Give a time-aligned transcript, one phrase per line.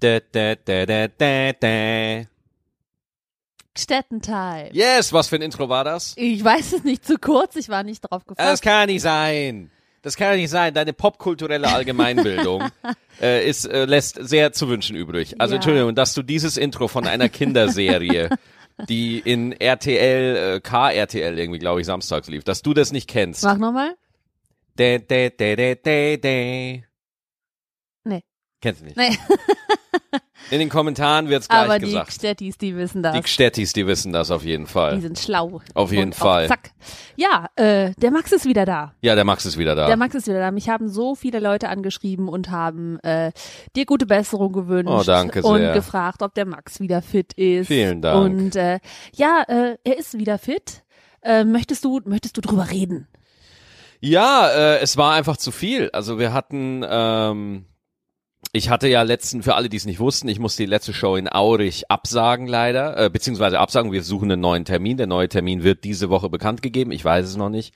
[0.00, 2.22] Da, da, da, da, da, da.
[3.78, 4.70] Städtentime.
[4.72, 6.14] Yes, was für ein Intro war das?
[6.16, 8.62] Ich weiß es nicht, zu kurz, ich war nicht drauf Das gefasst.
[8.62, 9.70] kann ja nicht sein.
[10.02, 10.72] Das kann nicht sein.
[10.72, 12.64] Deine popkulturelle Allgemeinbildung
[13.20, 15.40] äh, ist, äh, lässt sehr zu wünschen übrig.
[15.40, 15.56] Also Ja.
[15.56, 18.30] Entschuldigung, dass du dieses Intro von einer Kinderserie,
[18.88, 23.42] die in RTL, äh, KRTL irgendwie, glaube ich, samstags lief, dass du das nicht kennst.
[23.44, 23.94] Mach nochmal.
[24.78, 26.82] Dä, dä, dä, dä, dä, dä.
[28.66, 28.96] Kennst du nicht?
[28.96, 29.16] Nee.
[30.50, 32.12] In den Kommentaren wird's gleich Aber die gesagt.
[32.12, 33.14] Städtis, die wissen das.
[33.14, 35.00] Die Gstettis, die wissen das auf jeden die Fall.
[35.00, 35.60] sind schlau.
[35.74, 36.46] Auf jeden Und Fall.
[36.46, 36.70] Auch zack.
[37.14, 38.92] Ja, äh, der Max ist wieder da.
[39.02, 39.86] Ja, der Max ist wieder da.
[39.86, 40.50] Der Max ist wieder da.
[40.50, 43.30] Mich haben so viele Leute angeschrieben und haben äh,
[43.76, 45.72] dir gute Besserung gewünscht Oh, danke und sehr.
[45.72, 47.68] gefragt, ob der Max wieder fit ist.
[47.68, 48.24] Vielen Dank.
[48.24, 48.80] Und äh,
[49.14, 50.82] ja, äh, er ist wieder fit.
[51.22, 53.06] Äh, möchtest du möchtest du drüber reden?
[54.00, 55.90] Ja, äh, es war einfach zu viel.
[55.92, 57.64] Also wir hatten, ähm,
[58.52, 61.16] ich hatte ja letzten, für alle, die es nicht wussten, ich musste die letzte Show
[61.16, 64.96] in Aurich absagen leider, äh, beziehungsweise absagen, wir suchen einen neuen Termin.
[64.96, 67.74] Der neue Termin wird diese Woche bekannt gegeben, ich weiß es noch nicht.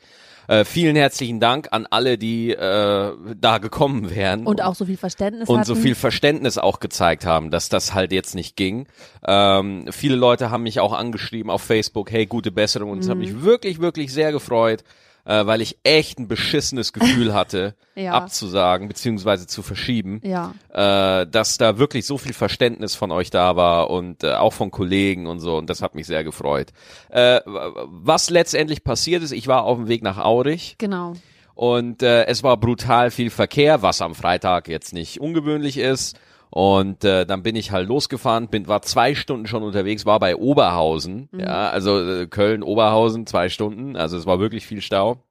[0.48, 4.46] Äh, vielen herzlichen Dank an alle, die äh, da gekommen wären.
[4.46, 5.66] Und auch so viel Verständnis und hatten.
[5.66, 8.88] so viel Verständnis auch gezeigt haben, dass das halt jetzt nicht ging.
[9.26, 12.90] Ähm, viele Leute haben mich auch angeschrieben auf Facebook, hey, gute Besserung.
[12.90, 13.20] Und es hat Mhm.
[13.22, 14.82] mich wirklich, wirklich sehr gefreut,
[15.30, 18.12] äh, weil ich echt ein beschissenes Gefühl hatte, Ja.
[18.14, 20.20] abzusagen beziehungsweise zu verschieben.
[20.24, 20.54] Ja.
[20.72, 24.70] Äh, dass da wirklich so viel Verständnis von euch da war und äh, auch von
[24.70, 25.56] Kollegen und so.
[25.56, 26.70] Und das hat mich sehr gefreut.
[27.10, 30.74] Äh, was letztendlich passiert ist, ich war auf dem Weg nach Aurich.
[30.78, 31.14] Genau.
[31.54, 36.18] Und äh, es war brutal viel Verkehr, was am Freitag jetzt nicht ungewöhnlich ist.
[36.50, 40.34] Und äh, dann bin ich halt losgefahren, bin war zwei Stunden schon unterwegs, war bei
[40.34, 45.22] Oberhausen, ja, also äh, Köln Oberhausen zwei Stunden, also es war wirklich viel Stau.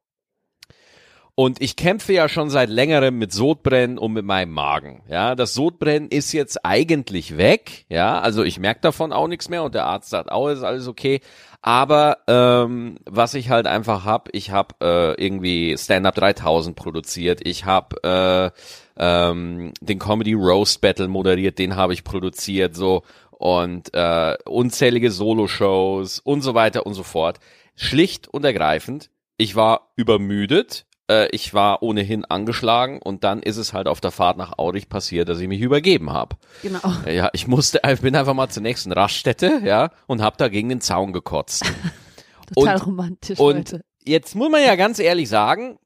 [1.34, 5.02] Und ich kämpfe ja schon seit längerem mit Sodbrennen und mit meinem Magen.
[5.08, 7.86] Ja, das Sodbrennen ist jetzt eigentlich weg.
[7.88, 10.86] Ja, also ich merke davon auch nichts mehr und der Arzt sagt auch, ist alles
[10.86, 11.20] okay.
[11.62, 17.40] Aber ähm, was ich halt einfach hab, ich hab äh, irgendwie Stand-Up 3000 produziert.
[17.46, 18.50] Ich hab äh,
[18.96, 26.20] ähm, den Comedy Roast Battle moderiert, den habe ich produziert so und äh, unzählige Solo-Shows
[26.20, 27.38] und so weiter und so fort.
[27.74, 33.72] Schlicht und ergreifend, ich war übermüdet, äh, ich war ohnehin angeschlagen und dann ist es
[33.72, 36.36] halt auf der Fahrt nach Aurich passiert, dass ich mich übergeben habe.
[36.62, 36.80] Genau.
[37.10, 40.68] Ja, ich musste, ich bin einfach mal zur nächsten Raststätte, ja, und hab da gegen
[40.68, 41.64] den Zaun gekotzt.
[42.54, 43.84] Total Und- romantisch, Und Leute.
[44.04, 45.78] jetzt muss man ja ganz ehrlich sagen,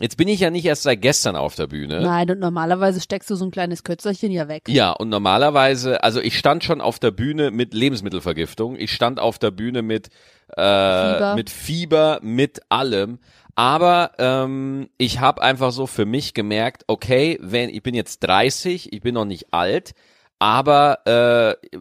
[0.00, 2.00] jetzt bin ich ja nicht erst seit gestern auf der Bühne.
[2.00, 4.64] Nein, und normalerweise steckst du so ein kleines Kötzerchen ja weg.
[4.68, 9.38] Ja, und normalerweise, also ich stand schon auf der Bühne mit Lebensmittelvergiftung, ich stand auf
[9.38, 10.08] der Bühne mit
[10.48, 11.34] äh, Fieber.
[11.36, 13.18] mit Fieber, mit allem.
[13.54, 18.92] Aber ähm, ich habe einfach so für mich gemerkt, okay, wenn ich bin jetzt 30,
[18.92, 19.92] ich bin noch nicht alt,
[20.38, 21.78] aber äh,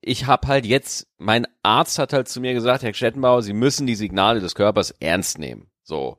[0.00, 3.86] ich habe halt jetzt, mein Arzt hat halt zu mir gesagt, Herr Stettenbauer, Sie müssen
[3.86, 5.66] die Signale des Körpers ernst nehmen.
[5.82, 6.18] So,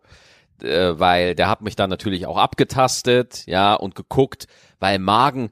[0.64, 4.48] äh, weil der hat mich dann natürlich auch abgetastet, ja, und geguckt,
[4.80, 5.52] weil Magen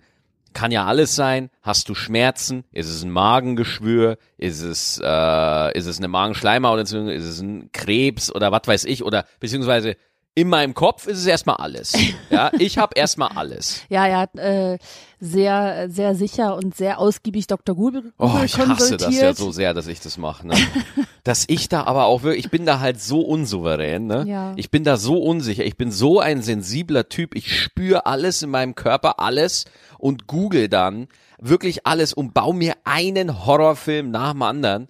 [0.53, 1.51] kann ja alles sein.
[1.61, 2.63] Hast du Schmerzen?
[2.71, 4.17] Ist es ein Magengeschwür?
[4.37, 7.09] Ist es, äh, ist es eine Magenschleimhautentzündung?
[7.09, 9.03] Ist es ein Krebs oder was weiß ich?
[9.03, 9.97] Oder beziehungsweise
[10.37, 11.93] in meinem Kopf ist es erstmal alles.
[12.29, 13.81] Ja, ich habe erstmal alles.
[13.89, 14.77] Ja, er hat äh,
[15.19, 17.73] sehr, sehr sicher und sehr ausgiebig Dr.
[17.73, 20.45] Google, Oh, Google ich hasse das ja so sehr, dass ich das mache.
[20.45, 20.55] Ne?
[21.23, 24.05] dass ich da aber auch wirklich, ich bin da halt so unsouverän.
[24.05, 24.25] Ne?
[24.27, 24.53] Ja.
[24.57, 25.65] Ich bin da so unsicher.
[25.65, 27.33] Ich bin so ein sensibler Typ.
[27.33, 29.65] Ich spüre alles in meinem Körper, alles
[29.97, 31.07] und google dann
[31.39, 34.87] wirklich alles und baue mir einen Horrorfilm nach dem anderen.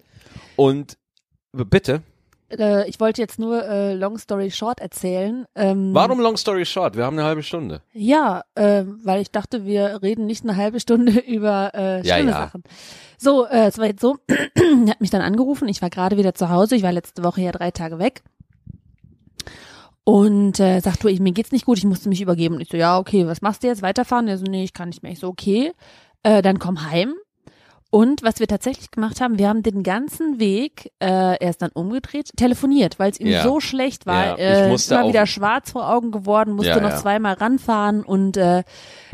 [0.56, 0.98] Und
[1.52, 2.02] bitte,
[2.50, 5.46] Äh, ich wollte jetzt nur äh, Long Story Short erzählen.
[5.54, 6.96] Ähm, warum Long Story Short?
[6.96, 7.82] Wir haben eine halbe Stunde.
[7.92, 12.30] Ja, äh, weil ich dachte, wir reden nicht eine halbe Stunde über äh, Ja, schlimme
[12.30, 12.38] ja.
[12.38, 12.62] Sachen.
[13.18, 16.34] So, äh, es war jetzt so, er hat mich dann angerufen, ich war gerade wieder
[16.34, 18.22] zu Hause, ich war letzte Woche ja drei Tage weg.
[20.04, 22.54] Und äh, sagt, du, ich, mir geht's nicht gut, ich musste mich übergeben.
[22.54, 23.82] Und ich so, ja, okay, was machst du jetzt?
[23.82, 24.26] Weiterfahren?
[24.26, 25.12] Er so, nee, ich kann nicht mehr.
[25.12, 25.72] Ich so, okay,
[26.22, 27.14] äh, dann komm heim.
[27.90, 31.06] Und was wir tatsächlich gemacht haben, wir haben den ganzen Weg, äh,
[31.38, 33.42] er ist dann umgedreht, telefoniert, weil es ihm Ja.
[33.42, 34.26] so schlecht war.
[34.26, 38.02] Ja, ich äh, immer auch- wieder schwarz vor Augen geworden, musste Ja, noch zweimal ranfahren
[38.04, 38.62] und äh,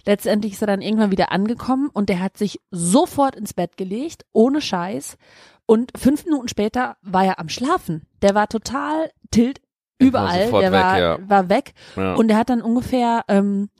[0.06, 4.24] letztendlich ist er dann irgendwann wieder angekommen und der hat sich sofort ins Bett gelegt,
[4.32, 5.18] ohne Scheiß.
[5.66, 8.02] Und fünf Minuten später war er am Schlafen.
[8.22, 9.60] Der war total tilt
[10.00, 10.44] war überall.
[10.46, 11.18] sofort Der weg, war, ja.
[11.28, 11.72] war weg.
[11.96, 12.14] Ja.
[12.14, 13.70] Und er hat dann ungefähr, ähm,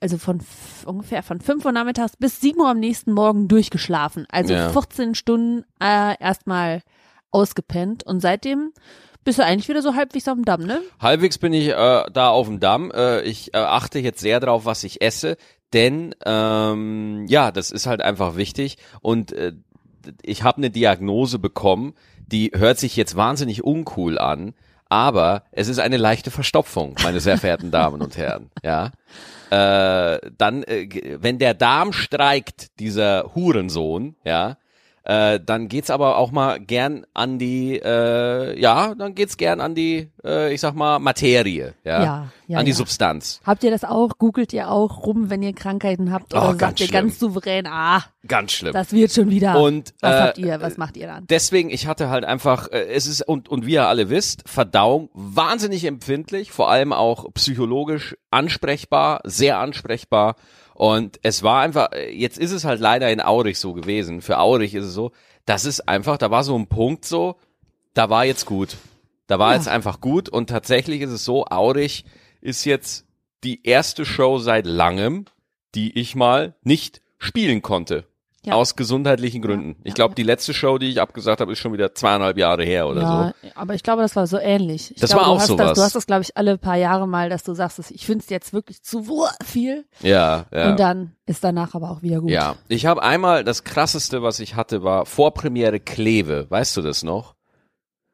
[0.00, 0.40] also von
[0.86, 4.26] ungefähr von 5 Uhr nachmittags bis 7 Uhr am nächsten Morgen durchgeschlafen.
[4.30, 4.70] Also Ja.
[4.70, 6.82] 14 Stunden äh, erstmal
[7.30, 8.02] ausgepennt.
[8.04, 8.72] Und seitdem
[9.24, 10.80] bist du eigentlich wieder so halbwegs auf dem Damm, ne?
[10.98, 12.90] Halbwegs bin ich äh, da auf dem Damm.
[12.90, 15.36] Äh, ich äh, achte jetzt sehr drauf, was ich esse.
[15.72, 19.52] denn ähm, ja, das ist halt einfach wichtig und äh,
[20.22, 21.92] ich habe eine Diagnose bekommen,
[22.26, 24.54] die hört sich jetzt wahnsinnig uncool an,
[24.88, 28.50] aber es ist eine leichte Verstopfung, meine sehr verehrten Damen und Herren.
[28.64, 28.90] Ja,
[29.50, 30.88] äh, dann, äh,
[31.20, 34.56] wenn der Darm streikt, dieser Hurensohn, ja,
[35.02, 39.74] äh, dann geht's aber auch mal gern an die, äh, ja, dann geht's gern an
[39.74, 42.76] die, äh, ich sag mal, Materie, ja, Ja, ja, an die ja.
[42.76, 43.40] Substanz.
[43.44, 44.18] Habt ihr das auch?
[44.18, 46.34] Googelt ihr auch rum, wenn ihr Krankheiten habt?
[46.34, 47.00] Oder Oh, sagt ganz ihr schlimm.
[47.02, 48.72] ganz souverän, ah, Ganz schlimm.
[48.72, 49.58] das wird schon wieder.
[49.60, 50.60] Und, was äh, habt ihr?
[50.60, 51.26] Was macht ihr dann?
[51.28, 55.10] Deswegen, ich hatte halt einfach, äh, es ist, und, und wie ihr alle wisst, Verdauung
[55.14, 60.36] wahnsinnig empfindlich, vor allem auch psychologisch ansprechbar, sehr ansprechbar.
[60.74, 64.22] Und es war einfach, äh, jetzt ist es halt leider in Aurich so gewesen.
[64.22, 65.12] Für Aurich ist es so,
[65.46, 67.36] das ist einfach, da war so ein Punkt so,
[67.94, 68.76] da war jetzt gut.
[69.26, 69.56] Da war Ja.
[69.58, 72.04] jetzt einfach gut und tatsächlich ist es so, Aurich
[72.40, 73.06] ist jetzt
[73.44, 75.26] die erste Show seit langem,
[75.74, 78.04] die ich mal nicht spielen konnte.
[78.42, 78.54] Ja.
[78.54, 79.76] Aus gesundheitlichen Gründen.
[79.82, 80.14] ich ja, glaube, ja.
[80.14, 83.34] die letzte Show, die ich abgesagt habe, ist schon wieder zweieinhalb Jahre her oder ja,
[83.54, 84.92] aber ich glaube, das war so ähnlich.
[84.92, 85.66] Ich Das glaube, war du auch hast sowas.
[85.68, 88.24] Das, du hast das, glaube ich, alle paar Jahre mal, dass du sagst, ich finde
[88.24, 89.04] es jetzt wirklich zu
[89.44, 89.84] viel.
[90.00, 90.08] so.
[90.08, 90.70] Ja, ja.
[90.70, 92.30] Und dann ist danach aber auch wieder gut.
[92.30, 96.46] ja, ich habe einmal, das krasseste, was ich hatte, war Vorpremiere Kleve.
[96.48, 97.34] Weißt du das noch?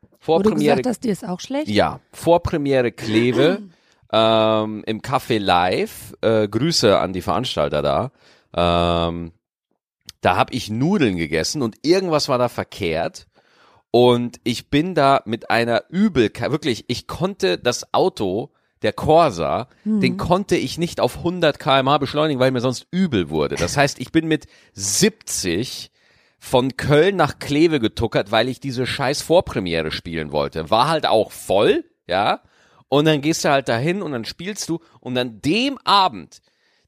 [0.03, 1.69] Wo du Vorpremiere gesagt hast, dir ist auch schlecht?
[1.69, 3.63] Ja, Vorpremiere Kleve
[4.13, 6.15] ähm, im Café Live.
[6.21, 8.13] Äh, Grüße an die Veranstalter da.
[8.55, 9.33] Ähm,
[10.21, 13.27] da habe ich Nudeln gegessen und irgendwas war da verkehrt.
[13.91, 20.17] Und ich bin da mit einer Übelkeit, wirklich, ich konnte das Auto, der Corsa, den
[20.19, 23.57] konnte ich nicht auf 100 kmh beschleunigen, weil mir sonst übel wurde.
[23.57, 25.91] Das heißt, ich bin mit 70
[26.39, 30.71] von Köln nach Kleve getuckert, weil ich diese scheiß Vorpremiere spielen wollte.
[30.71, 32.43] War halt auch voll, ja.
[32.89, 34.81] Und dann gehst du halt dahin und dann spielst du.
[35.01, 36.41] Und dann dem Abend,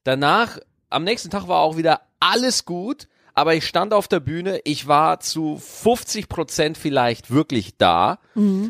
[0.03, 0.59] danach,
[0.89, 4.87] am nächsten Tag war auch wieder alles gut, aber ich stand auf der Bühne, ich
[4.87, 8.19] war zu 50 Prozent vielleicht wirklich da.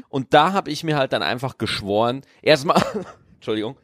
[0.09, 2.81] Und da habe ich mir halt dann einfach geschworen, erstmal,
[3.35, 3.77] Entschuldigung,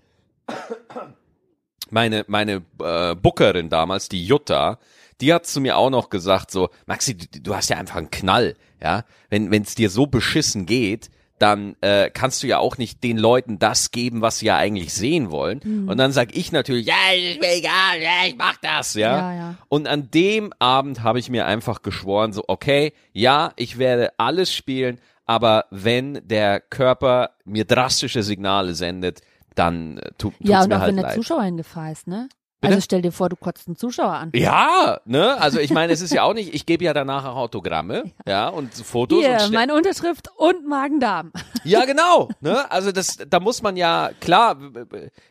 [1.89, 4.79] meine, meine äh, Bookerin damals, die Jutta,
[5.21, 8.11] die hat zu mir auch noch gesagt so, Maxi, du, du hast ja einfach einen
[8.11, 11.09] Knall, ja, wenn es dir so beschissen geht,
[11.39, 14.93] dann äh, kannst du ja auch nicht den Leuten das geben, was sie ja eigentlich
[14.93, 15.87] sehen wollen.
[15.87, 19.17] Und dann sag ich natürlich, ja, ist mir egal, ja, ich mach das, ja.
[19.17, 19.55] Ja, ja.
[19.67, 24.53] Und an dem Abend habe ich mir einfach geschworen, so, okay, ja, ich werde alles
[24.53, 29.21] spielen, aber wenn der Körper mir drastische Signale sendet,
[29.55, 31.15] dann äh, tut, tut's Ja, und mir auch halt wenn der leid.
[31.15, 32.29] Zuschauer in Gefahr ist, ne?
[32.61, 32.75] Bitte?
[32.75, 34.31] Also stell dir vor, du kotzt einen Zuschauer an.
[34.33, 35.39] Ja, ne?
[35.41, 38.47] Also ich meine, es ist ja auch nicht, ich gebe ja danach auch Autogramme, ja,
[38.47, 41.31] und Fotos und Hier, stell- meine Unterschrift und Magen-Darm.
[41.63, 42.29] Ja, genau.
[42.39, 42.69] Ne?
[42.71, 44.57] Also das, da muss man ja, klar,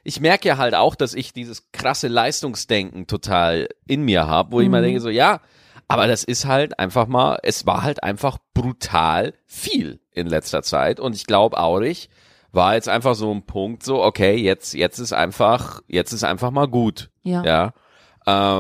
[0.03, 4.61] ich merke ja halt auch, dass ich dieses krasse Leistungsdenken total in mir habe, wo
[4.61, 5.41] ich mal denke so, ja,
[5.89, 11.01] aber das ist halt einfach mal, es war halt einfach brutal viel in letzter Zeit
[11.01, 12.09] und ich glaube, Aurich
[12.53, 16.51] war jetzt einfach so ein Punkt so, okay, jetzt, jetzt ist einfach, jetzt ist einfach
[16.53, 17.11] mal gut.
[17.25, 17.43] Ja.
[17.45, 17.73] Ja.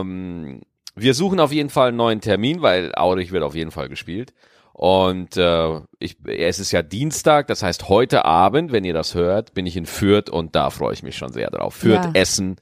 [0.00, 0.62] Ähm,
[0.96, 4.34] wir suchen auf jeden Fall einen neuen Termin, weil Aurich wird auf jeden Fall gespielt.
[4.72, 9.54] Und äh, ich, es ist ja Dienstag, das heißt heute Abend, wenn ihr das hört,
[9.54, 11.74] bin ich in Fürth und da freue ich mich schon sehr drauf.
[11.74, 12.10] Fürth, Ja.
[12.14, 12.56] Essen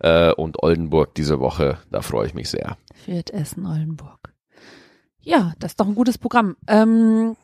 [0.00, 2.76] äh, und Oldenburg diese Woche, da freue ich mich sehr.
[3.04, 4.34] Fürth, Essen, Oldenburg.
[5.22, 6.56] Ja, das ist doch ein gutes Programm.
[6.66, 7.34] Ähm,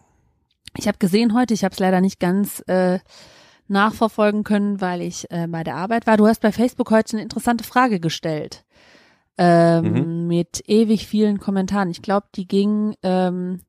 [0.76, 2.98] ich habe gesehen heute, ich habe es leider nicht ganz äh,
[3.68, 6.16] nachverfolgen können, weil ich äh, bei der Arbeit war.
[6.16, 8.64] Du hast bei Facebook heute eine interessante Frage gestellt.
[9.36, 11.90] Ähm, Mit ewig vielen Kommentaren.
[11.90, 13.60] Ich glaube, die ging, ähm,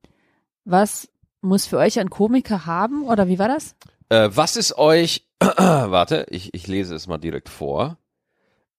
[0.64, 1.08] was
[1.40, 3.04] muss für euch ein Komiker haben?
[3.04, 3.74] Oder wie war das?
[4.08, 7.98] Äh, was ist euch, warte, ich, ich lese es mal direkt vor.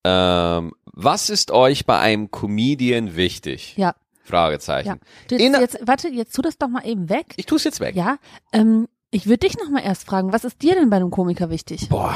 [0.05, 3.75] Ähm, was ist euch bei einem Comedian wichtig?
[3.77, 3.93] Ja.
[4.23, 4.87] Fragezeichen.
[4.87, 4.97] Ja.
[5.29, 7.33] Du, In- jetzt, warte, jetzt tu das doch mal eben weg.
[7.37, 7.95] Ich tue es jetzt weg.
[7.95, 8.17] Ja.
[8.53, 11.49] Ähm, ich würde dich noch mal erst fragen, was ist dir denn bei einem Komiker
[11.49, 11.89] wichtig?
[11.89, 12.15] Boah.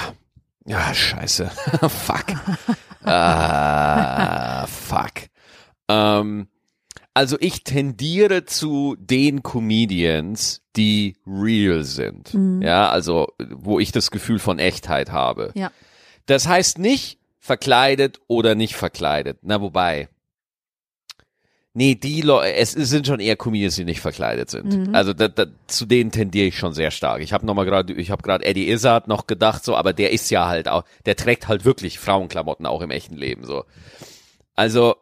[0.65, 1.47] Ja, scheiße.
[1.89, 2.25] fuck.
[3.03, 5.29] ah, fuck.
[5.87, 6.47] Ähm,
[7.13, 12.33] also ich tendiere zu den Comedians, die real sind.
[12.33, 12.61] Mhm.
[12.61, 15.51] Ja, also wo ich das Gefühl von Echtheit habe.
[15.55, 15.71] Ja.
[16.25, 19.39] Das heißt nicht verkleidet oder nicht verkleidet.
[19.41, 20.07] Na, wobei.
[21.73, 24.87] Nee, die Leute, es sind schon eher Comedians, die nicht verkleidet sind.
[24.87, 24.95] Mhm.
[24.95, 27.21] Also da, da, zu denen tendiere ich schon sehr stark.
[27.21, 30.11] Ich habe noch mal gerade, ich habe gerade Eddie Izzard noch gedacht, so, aber der
[30.11, 33.63] ist ja halt auch, der trägt halt wirklich Frauenklamotten auch im echten Leben so.
[34.53, 34.95] Also,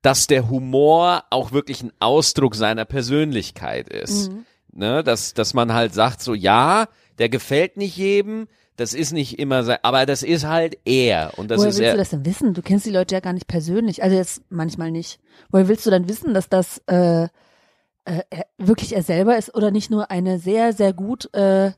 [0.00, 4.30] dass der Humor auch wirklich ein Ausdruck seiner Persönlichkeit ist.
[4.30, 4.44] Mhm.
[4.70, 6.86] Ne, dass, dass man halt sagt so, ja,
[7.18, 8.46] der gefällt nicht jedem,
[8.78, 11.88] das ist nicht immer sein, aber das ist halt er und das Woher ist willst
[11.88, 11.92] er.
[11.92, 12.54] du das denn wissen?
[12.54, 14.02] Du kennst die Leute ja gar nicht persönlich.
[14.04, 15.18] Also jetzt manchmal nicht.
[15.50, 18.22] Woher willst du dann wissen, dass das äh, äh,
[18.56, 21.72] wirklich er selber ist oder nicht nur eine sehr, sehr gut äh,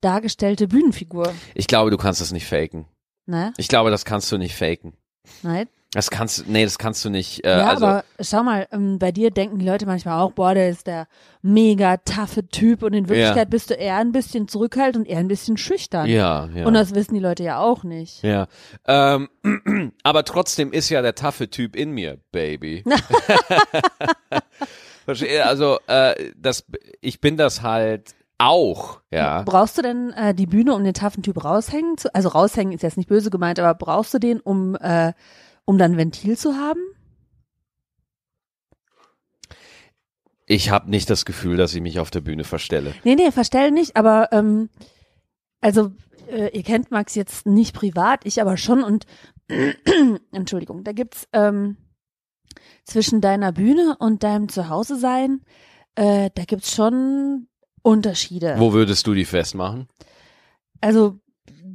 [0.00, 1.32] dargestellte Bühnenfigur?
[1.54, 2.86] Ich glaube, du kannst das nicht faken.
[3.26, 3.52] Ne?
[3.58, 4.94] Ich glaube, das kannst du nicht faken.
[5.42, 5.68] Nein?
[5.92, 7.44] Das kannst du, nee, das kannst du nicht.
[7.44, 10.52] Äh, ja, also, aber schau mal, ähm, bei dir denken die Leute manchmal auch, boah,
[10.52, 11.06] der ist der
[11.42, 15.28] mega taffe Typ und in Wirklichkeit bist du eher ein bisschen zurückhaltend und eher ein
[15.28, 16.06] bisschen schüchtern.
[16.06, 16.66] ja, ja.
[16.66, 18.22] Und das wissen die Leute ja auch nicht.
[18.22, 18.46] ja.
[18.86, 19.28] Ähm,
[20.02, 22.84] aber trotzdem ist ja der taffe Typ in mir, Baby.
[25.04, 26.64] Verstehe, also, äh, das,
[27.00, 29.42] ich bin das halt auch, ja.
[29.42, 32.82] Brauchst du denn äh, die Bühne, um den taffen Typ raushängen zu, also raushängen ist
[32.82, 35.12] jetzt nicht böse gemeint, aber brauchst du den, um, äh,
[35.66, 36.80] um dann Ventil zu haben?
[40.46, 42.94] Ich habe nicht das Gefühl, dass ich mich auf der Bühne verstelle.
[43.04, 44.70] Nee, nee, verstell nicht, aber ähm,
[45.60, 45.90] also
[46.28, 49.06] äh, ihr kennt Max jetzt nicht privat, ich aber schon und
[50.32, 51.76] Entschuldigung, da gibt's ähm,
[52.84, 55.42] zwischen deiner Bühne und deinem Zuhause-Sein,
[55.96, 57.48] äh, da gibt's schon
[57.82, 58.54] Unterschiede.
[58.58, 59.88] Wo würdest du die festmachen?
[60.80, 61.18] Also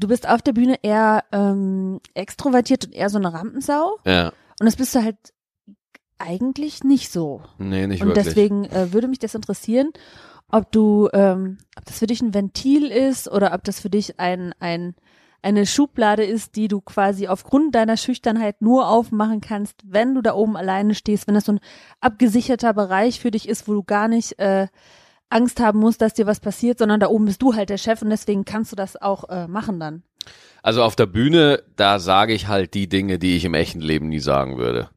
[0.01, 4.65] du bist auf der Bühne eher ähm, extrovertiert und eher so eine Rampensau Ja, und
[4.65, 5.17] das bist du halt
[6.17, 7.41] eigentlich nicht so.
[7.58, 8.25] nee, nicht und wirklich.
[8.25, 9.91] deswegen äh, würde mich das interessieren,
[10.50, 14.20] ob du, ähm, ob das für dich ein Ventil ist oder ob das für dich
[14.20, 14.96] ein, ein,
[15.41, 20.36] eine Schublade ist, die du quasi aufgrund deiner Schüchternheit nur aufmachen kannst, wenn du da
[20.36, 21.60] oben alleine stehst, wenn das so ein
[22.01, 24.67] abgesicherter Bereich für dich ist, wo du gar nicht äh,
[25.31, 28.01] Angst haben musst, dass dir was passiert, sondern da oben bist du halt der Chef
[28.01, 30.03] und deswegen kannst du das auch äh, machen dann.
[30.63, 34.09] Also auf der Bühne, da sage ich halt die Dinge, die ich im echten Leben
[34.09, 34.89] nie sagen würde.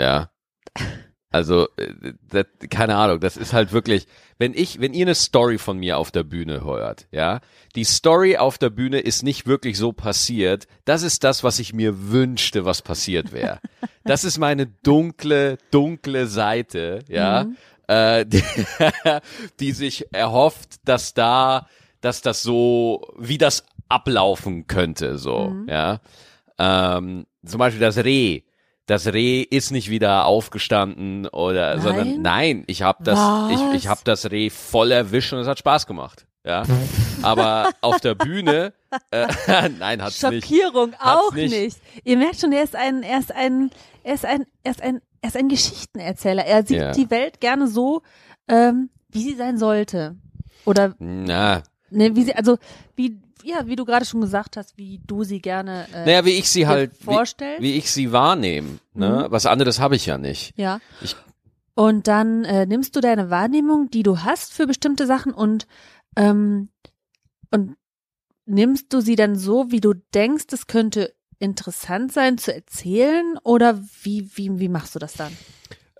[0.00, 0.30] Ja.
[1.30, 4.06] Also, äh, das, keine Ahnung, das ist halt wirklich,
[4.38, 7.40] wenn ich, wenn ihr eine Story von mir auf der Bühne hört, ja,
[7.76, 11.74] die Story auf der Bühne ist nicht wirklich so passiert, das ist das, was ich
[11.74, 13.60] mir wünschte, was passiert wäre.
[14.04, 17.44] Das ist meine dunkle, dunkle Seite, ja,
[17.88, 18.44] äh, die,
[19.60, 21.66] die sich erhofft, dass da,
[22.00, 26.00] dass das so, wie das ablaufen könnte, so, ja.
[26.58, 28.42] Ähm, zum Beispiel das Reh.
[28.86, 31.80] Das Reh ist nicht wieder aufgestanden oder, Nein?
[31.82, 33.52] sondern nein, ich habe das, Was?
[33.52, 36.62] ich, ich habe das Reh voll erwischt und es hat Spaß gemacht, ja.
[37.22, 38.72] Aber auf der Bühne,
[39.10, 39.28] äh,
[39.78, 40.46] nein, hat's nicht.
[40.46, 41.52] Schockierung auch nicht.
[41.52, 41.78] nicht.
[42.04, 43.70] Ihr merkt schon, er ist ein, er ist ein,
[44.04, 46.44] er ist ein, er ist ein, er ist ein Geschichtenerzähler.
[46.44, 46.92] Er sieht Ja.
[46.92, 48.02] die Welt gerne so,
[48.48, 50.16] ähm, wie sie sein sollte.
[50.64, 52.58] Oder Na, ne, wie sie, also
[52.96, 56.32] wie, ja, wie du gerade schon gesagt hast, wie du sie gerne äh, naja, wie
[56.38, 57.62] ich sie halt, wie, vorstellst.
[57.62, 59.26] wie ich sie wahrnehme, ne?
[59.30, 60.52] Was anderes habe ich ja nicht.
[60.56, 60.80] ja.
[61.00, 61.16] Ich-
[61.74, 65.68] und dann äh, nimmst du deine Wahrnehmung, die du hast für bestimmte Sachen und
[66.16, 66.70] ähm,
[67.52, 67.76] und
[68.46, 73.80] nimmst du sie dann so, wie du denkst, es könnte interessant sein zu erzählen oder
[74.02, 75.32] wie wie wie machst du das dann?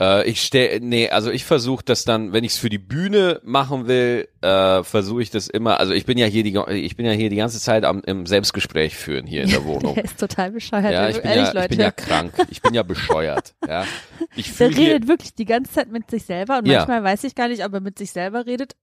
[0.00, 3.40] Äh, ich stell, nee, also ich versuche das dann, wenn ich es für die Bühne
[3.42, 5.80] machen will, äh, versuche ich das immer.
[5.80, 8.25] Also ich bin ja hier die, ich bin ja hier die ganze Zeit am, im
[8.26, 9.95] Selbstgespräch führen hier in der Wohnung.
[9.97, 10.92] Der ist total bescheuert.
[10.92, 11.64] Ja, ich bin ehrlich, ja, Leute.
[11.64, 12.33] ich bin ja krank.
[12.49, 13.54] Ich bin ja bescheuert.
[13.66, 13.87] Ja,
[14.37, 16.78] ich der fühle hier, redet wirklich die ganze Zeit mit sich selber und Ja.
[16.78, 18.76] manchmal weiß ich gar nicht, ob er mit sich selber redet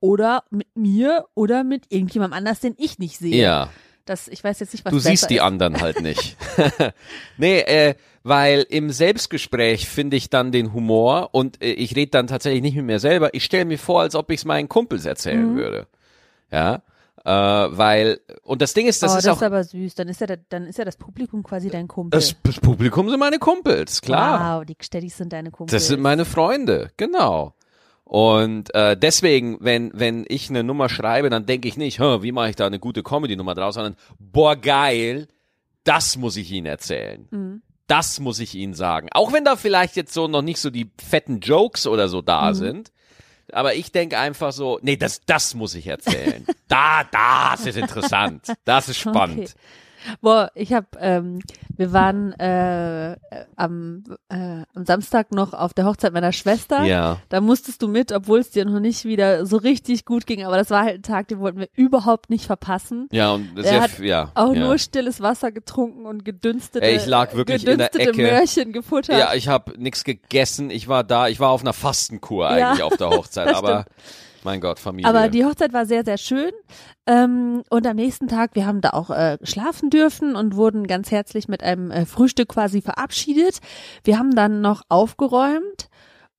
[0.00, 3.36] oder mit mir oder mit irgendjemandem anders, den ich nicht sehe.
[3.42, 3.70] ja,
[4.08, 5.42] Das, ich weiß jetzt nicht, was du siehst die ist.
[5.42, 6.36] anderen halt nicht.
[7.36, 12.26] nee, äh, weil im Selbstgespräch finde ich dann den Humor und äh, ich rede dann
[12.26, 13.32] tatsächlich nicht mit mir selber.
[13.34, 15.56] Ich stelle mir vor, als ob ich es meinen Kumpels erzählen Mhm.
[15.56, 15.86] würde.
[16.50, 16.82] Ja,
[17.24, 19.94] äh, weil und das Ding ist, das oh, ist das auch ist aber süß.
[19.94, 22.18] Dann ist ja, dann ist ja das Publikum quasi dein Kumpel.
[22.18, 24.58] das, das Publikum sind meine Kumpels, klar.
[24.60, 25.72] Wow, die Steddys sind deine Kumpels.
[25.72, 27.54] Das sind meine Freunde, genau.
[28.08, 32.32] Und äh, deswegen, wenn wenn ich eine Nummer schreibe, dann denke ich nicht, "Hä, wie
[32.32, 35.28] mache ich da eine gute Comedy-Nummer draus, sondern boah geil,
[35.84, 37.28] das muss ich ihnen erzählen.
[37.30, 37.62] Mhm.
[37.86, 39.08] Das muss ich ihnen sagen.
[39.12, 42.24] Auch wenn da vielleicht jetzt so noch nicht so die fetten Jokes oder so Mhm.
[42.26, 42.92] da sind.
[43.52, 46.46] Aber ich denke einfach so, nee, das, das muss ich erzählen.
[46.68, 48.46] da, das ist interessant.
[48.64, 49.38] Das ist spannend.
[49.38, 50.16] Okay.
[50.20, 51.40] Boah, ich habe, ähm,
[51.78, 53.16] wir waren äh, äh,
[53.54, 56.82] am, äh, am Samstag noch auf der Hochzeit meiner Schwester.
[56.82, 57.18] Ja.
[57.28, 60.44] Da musstest du mit, obwohl es dir noch nicht wieder so richtig gut ging.
[60.44, 63.08] Aber das war halt ein Tag, den wollten wir überhaupt nicht verpassen.
[63.12, 64.32] Ja, und Er sehr, hat ja.
[64.34, 64.60] Auch ja.
[64.60, 68.22] nur stilles Wasser getrunken und gedünstete, Ey, ich lag wirklich in der gedünstete Ecke.
[68.22, 69.16] Möhrchen gefuttert.
[69.16, 70.70] Ja, ich habe nichts gegessen.
[70.70, 73.84] Ich war da, ich war auf einer Fastenkur Ja, eigentlich auf der Hochzeit, aber
[74.44, 75.08] mein Gott, Familie.
[75.08, 76.50] Aber die Hochzeit war sehr, sehr schön.
[77.06, 81.10] Ähm, und am nächsten Tag, wir haben da auch äh, schlafen dürfen und wurden ganz
[81.10, 83.58] herzlich mit einem äh, Frühstück quasi verabschiedet.
[84.04, 85.88] Wir haben dann noch aufgeräumt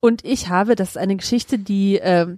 [0.00, 2.36] und ich habe, das ist eine Geschichte, die äh,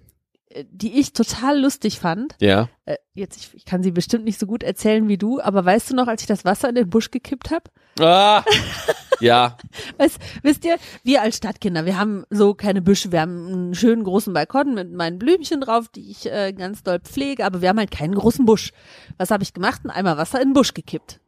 [0.71, 2.35] die ich total lustig fand.
[2.41, 2.69] Ja.
[2.85, 5.91] Äh, jetzt, ich, ich kann sie bestimmt nicht so gut erzählen wie du, aber weißt
[5.91, 7.65] du noch, als ich das Wasser in den Busch gekippt habe?
[8.01, 8.45] Ah,
[9.23, 9.57] ja.
[9.99, 14.05] Weißt, wisst ihr, wir als Stadtkinder, wir haben so keine Büsche, wir haben einen schönen
[14.05, 17.79] großen Balkon mit meinen Blümchen drauf, die ich äh, ganz doll pflege, aber wir haben
[17.79, 18.73] halt keinen großen Busch.
[19.17, 19.83] Was habe ich gemacht?
[19.85, 21.21] Ein Eimer Wasser in den Busch gekippt.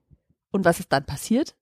[0.51, 1.55] Und was ist dann passiert?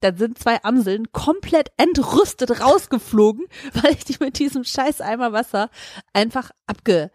[0.00, 5.70] Dann sind zwei Amseln komplett entrüstet rausgeflogen, weil ich die mit diesem scheiß Eimer Wasser
[6.12, 7.10] einfach abge,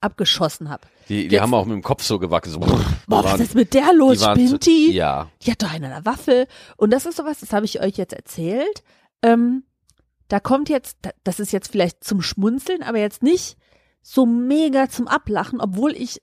[0.00, 0.86] abgeschossen habe.
[1.08, 2.46] Die, die Jetzt- haben auch mit dem Kopf so gewackt.
[2.46, 2.78] So, Boah,
[3.08, 4.18] was waren- ist mit der los?
[4.18, 4.92] die Spinnt die?
[4.92, 5.28] Ja.
[5.42, 6.46] Die hat doch einen an der Waffel.
[6.76, 8.82] Und das ist sowas, das habe ich euch jetzt erzählt.
[9.22, 9.64] Ähm,
[10.28, 13.56] da kommt jetzt, da- das ist jetzt vielleicht zum Schmunzeln, aber jetzt nicht
[14.02, 16.20] so mega zum Ablachen, obwohl ich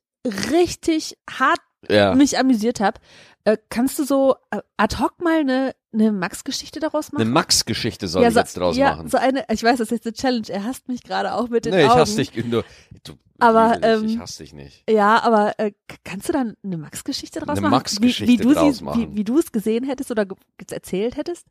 [0.52, 2.16] richtig hart Ja.
[2.16, 3.00] mich amüsiert habe.
[3.46, 7.34] Äh, kannst du so äh, ad hoc mal eine, eine Max-Geschichte daraus Eine machen?
[7.34, 9.10] Max-Geschichte soll ich so, jetzt draus ja, machen.
[9.10, 10.50] so eine, ich weiß, das ist jetzt eine Challenge.
[10.50, 12.00] Er hasst mich gerade auch mit den nee, ich Augen.
[12.00, 12.32] hasse dich.
[12.32, 12.64] Du,
[13.04, 14.84] du, Aber, ähm, ich hasse dich nicht.
[14.90, 15.74] Ja, aber äh,
[16.04, 17.72] kannst du dann eine Max-Geschichte draus Eine machen?
[17.72, 19.12] Max-Geschichte wie, wie du draus sie, machen.
[19.14, 20.38] Wie, wie du es gesehen hättest oder ge-
[20.72, 21.46] erzählt hättest?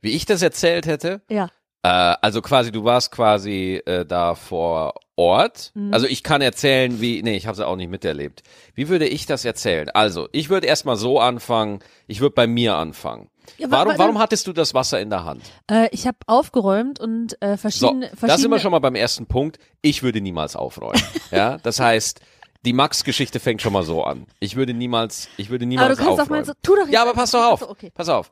[0.00, 1.48] Wie ich das erzählt hätte, Ja.
[1.82, 1.88] Äh,
[2.20, 5.70] also quasi, du warst quasi äh, da vor Ort.
[5.74, 5.92] Mhm.
[5.92, 8.42] Also ich kann erzählen, wie, nee, ich habe es auch nicht miterlebt.
[8.74, 9.90] Wie würde ich das erzählen?
[9.90, 13.28] Also, ich würde erstmal so anfangen, ich würde bei mir anfangen.
[13.58, 15.42] Ja, wa- Warum, wa- warum hattest du das Wasser in der Hand?
[15.70, 18.94] Äh, ich habe aufgeräumt und äh, So, verschiedene, da sind verschiedene wir schon mal beim
[18.94, 19.58] ersten Punkt.
[19.82, 21.02] Ich würde niemals aufräumen.
[21.30, 22.20] ja, das heißt,
[22.64, 24.26] die Max-Geschichte fängt schon mal so an.
[24.38, 26.42] Ich würde niemals, ich würde aber niemals du kannst aufräumen.
[26.42, 27.60] doch mal so, tu doch jetzt Ja, aber pass doch auf.
[27.60, 27.90] So, okay.
[27.94, 28.30] Pass auf.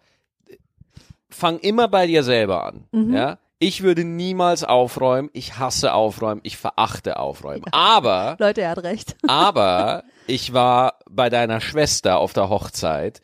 [1.31, 2.85] Fang immer bei dir selber an.
[2.93, 3.15] Mhm.
[3.15, 3.39] Ja?
[3.61, 5.31] Ich würde niemals aufräumen.
[5.33, 6.41] Ich hasse aufräumen.
[6.45, 7.65] Ich verachte aufräumen.
[7.73, 9.17] Aber, Leute, er hat recht.
[9.27, 13.21] aber ich war bei deiner Schwester auf der Hochzeit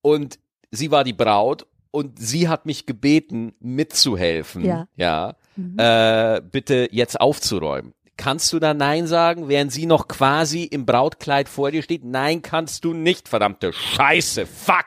[0.00, 0.38] und
[0.70, 4.64] sie war die Braut und sie hat mich gebeten, mitzuhelfen.
[4.64, 4.86] Ja.
[4.96, 5.34] Ja.
[5.56, 5.78] Mhm.
[5.78, 7.92] Äh, bitte jetzt aufzuräumen.
[8.16, 12.02] Kannst du da Nein sagen, während sie noch quasi im Brautkleid vor dir steht?
[12.02, 14.46] Nein, kannst du nicht, verdammte Scheiße.
[14.46, 14.86] Fuck.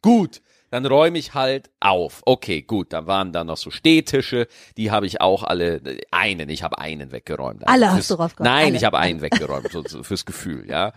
[0.00, 0.40] Gut.
[0.70, 2.22] Dann räume ich halt auf.
[2.26, 2.92] Okay, gut.
[2.92, 4.46] Dann waren da noch so Stehtische.
[4.76, 5.80] Die habe ich auch alle,
[6.12, 7.66] einen, ich habe einen weggeräumt.
[7.66, 8.76] Alle Fürs- hast du raufgeräumt, Nein, alle.
[8.76, 10.92] ich habe einen weggeräumt, so, so fürs Gefühl, ja.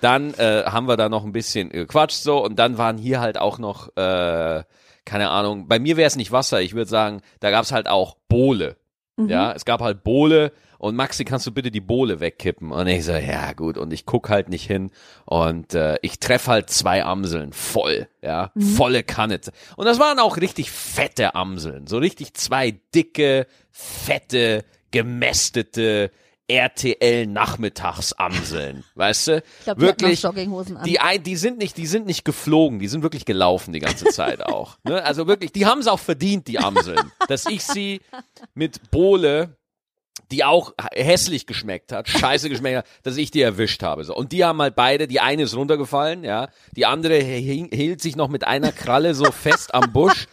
[0.00, 3.36] Dann äh, haben wir da noch ein bisschen gequatscht so und dann waren hier halt
[3.36, 4.62] auch noch, äh,
[5.04, 7.86] keine Ahnung, bei mir wäre es nicht Wasser, ich würde sagen, da gab es halt
[7.88, 8.76] auch Bohle.
[9.16, 9.28] Mhm.
[9.28, 12.72] Ja, es gab halt Bohle und Maxi, kannst du bitte die Bohle wegkippen?
[12.72, 14.90] Und ich so, ja gut, und ich guck halt nicht hin
[15.26, 19.40] und äh, ich treffe halt zwei Amseln voll, ja, volle Kanne.
[19.76, 26.10] Und das waren auch richtig fette Amseln, so richtig zwei dicke, fette, gemästete
[26.48, 29.36] RTL Nachmittagsamseln, weißt du?
[29.36, 30.84] Ich glaube, die wirklich Jogginghosen an.
[30.84, 34.42] die, die sind nicht, die sind nicht geflogen, die sind wirklich gelaufen die ganze Zeit
[34.42, 34.78] auch.
[34.82, 35.04] Ne?
[35.04, 38.00] Also wirklich, die haben es auch verdient, die Amseln, dass ich sie
[38.54, 39.58] mit Bohle,
[40.30, 44.04] die auch hässlich geschmeckt hat, scheiße geschmeckt hat, dass ich die erwischt habe.
[44.04, 44.14] So.
[44.14, 48.16] Und die haben halt beide, die eine ist runtergefallen, ja, die andere hing, hielt sich
[48.16, 50.26] noch mit einer Kralle so fest am Busch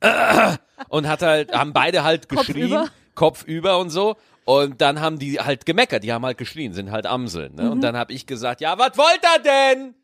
[0.00, 0.56] äh,
[0.88, 2.88] und hat halt, haben beide halt geschrien.
[3.14, 4.16] Kopf über und so.
[4.44, 7.54] Und dann haben die halt gemeckert, die haben halt geschrien, sind halt Amseln.
[7.54, 7.70] Ne?
[7.70, 9.94] Und dann habe ich gesagt, ja, was wollt ihr denn?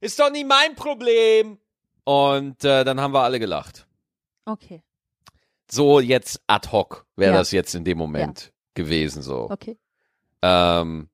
[0.00, 1.58] Ist doch nicht mein Problem.
[2.04, 3.86] Und äh, dann haben wir alle gelacht.
[4.46, 4.82] okay,
[5.70, 7.38] So jetzt ad hoc wäre Ja.
[7.38, 9.50] das jetzt in dem Moment gewesen so.
[9.50, 9.76] okay.
[10.42, 11.08] Ähm,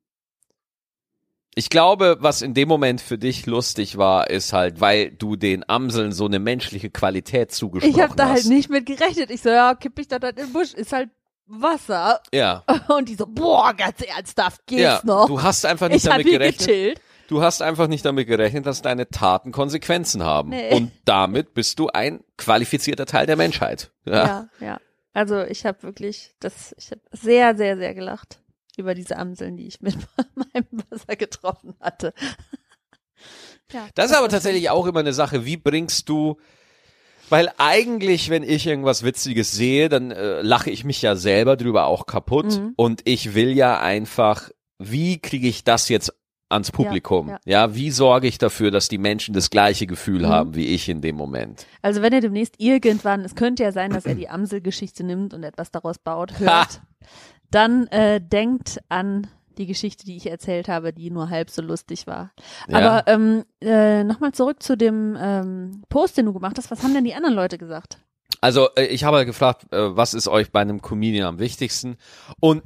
[1.54, 5.68] ich glaube, was in dem Moment für dich lustig war, ist halt, weil du den
[5.68, 8.46] Amseln so eine menschliche Qualität zugesprochen Ich habe da halt hast.
[8.46, 9.30] nicht mit gerechnet.
[9.32, 11.10] Ich so, ja, kipp ich da dann in den Busch, ist halt
[11.46, 12.20] Wasser.
[12.32, 15.00] Ja, Und die so, boah, ganz ernsthaft, geht's ja.
[15.02, 15.26] noch?
[15.26, 16.58] Du hast einfach nicht ich damit gerechnet.
[16.68, 17.00] gechillt.
[17.26, 20.50] Du hast einfach nicht damit gerechnet, dass deine Taten Konsequenzen haben.
[20.50, 20.72] Nee.
[20.74, 23.90] Und damit bist du ein qualifizierter Teil der Menschheit.
[24.04, 24.12] Ja.
[24.14, 24.80] Ja, ja.
[25.12, 28.40] Also ich habe wirklich, das, ich habe sehr, sehr, sehr gelacht
[28.76, 29.96] über diese Amseln, die ich mit
[30.34, 32.12] meinem Wasser getroffen hatte.
[33.72, 36.36] ja, Das ist aber tatsächlich auch immer eine Sache, wie bringst du,
[37.28, 41.86] weil eigentlich, wenn ich irgendwas Witziges sehe, dann äh, lache ich mich ja selber drüber
[41.86, 42.72] auch kaputt Mhm.
[42.76, 46.14] und ich will ja einfach, wie kriege ich das jetzt
[46.48, 47.28] ans Publikum?
[47.28, 47.74] Ja, ja.
[47.74, 50.28] wie sorge ich dafür, dass die Menschen das gleiche Gefühl Mhm.
[50.28, 51.66] haben wie ich in dem Moment?
[51.82, 55.42] Also wenn er demnächst irgendwann, es könnte ja sein, dass er die Amselgeschichte nimmt und
[55.44, 56.80] etwas daraus baut, hört,
[57.50, 62.06] dann äh, denkt an die Geschichte, die ich erzählt habe, die nur halb so lustig
[62.06, 62.30] war.
[62.68, 62.78] Ja.
[62.78, 66.70] Aber ähm, äh, nochmal zurück zu dem ähm, Post, den du gemacht hast.
[66.70, 67.98] Was haben denn die anderen Leute gesagt?
[68.40, 71.96] Also äh, ich habe gefragt, äh, was ist euch bei einem Comedian am wichtigsten?
[72.38, 72.62] Und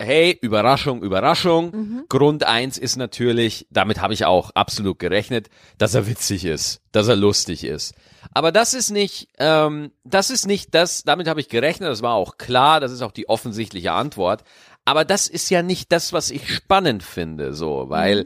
[0.00, 1.70] hey, Überraschung, Überraschung.
[1.72, 2.04] Mhm.
[2.08, 7.08] Grund eins ist natürlich, damit habe ich auch absolut gerechnet, dass er witzig ist, dass
[7.08, 7.94] er lustig ist.
[8.32, 12.14] Aber das ist nicht, ähm, das ist nicht das, damit habe ich gerechnet, das war
[12.14, 14.44] auch klar, das ist auch die offensichtliche Antwort.
[14.88, 18.24] aber das ist ja nicht das, was ich spannend finde, so, weil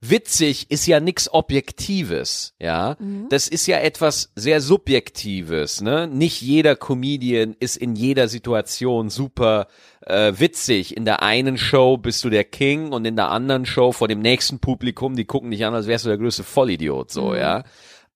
[0.00, 2.96] witzig ist ja nix Objektives, ja.
[3.30, 6.06] Das ist ja etwas sehr Subjektives, ne?
[6.06, 9.66] Nicht jeder Comedian ist in jeder Situation super
[10.08, 10.96] äh, witzig.
[10.96, 14.20] In der einen Show bist du der King und in der anderen Show vor dem
[14.20, 17.64] nächsten Publikum, die gucken dich an, als wärst du der größte Vollidiot, so, ja.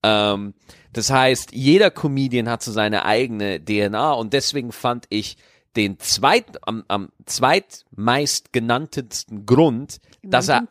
[0.03, 0.55] Ähm,
[0.93, 5.37] das heißt, jeder Comedian hat so seine eigene DNA und deswegen fand ich
[5.77, 10.65] den zweit, am, am zweitmeist genanntesten Grund, dass er,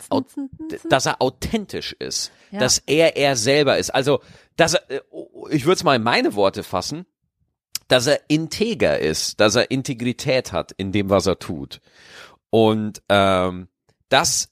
[0.89, 2.59] dass er authentisch ist, Ja.
[2.59, 3.89] dass er er selber ist.
[3.89, 4.19] Also,
[4.57, 5.01] dass er, äh,
[5.49, 7.05] ich würde es mal in meine Worte fassen,
[7.91, 11.81] dass er integer ist, dass er Integrität hat in dem, was er tut.
[12.49, 13.67] Und ähm,
[14.09, 14.49] das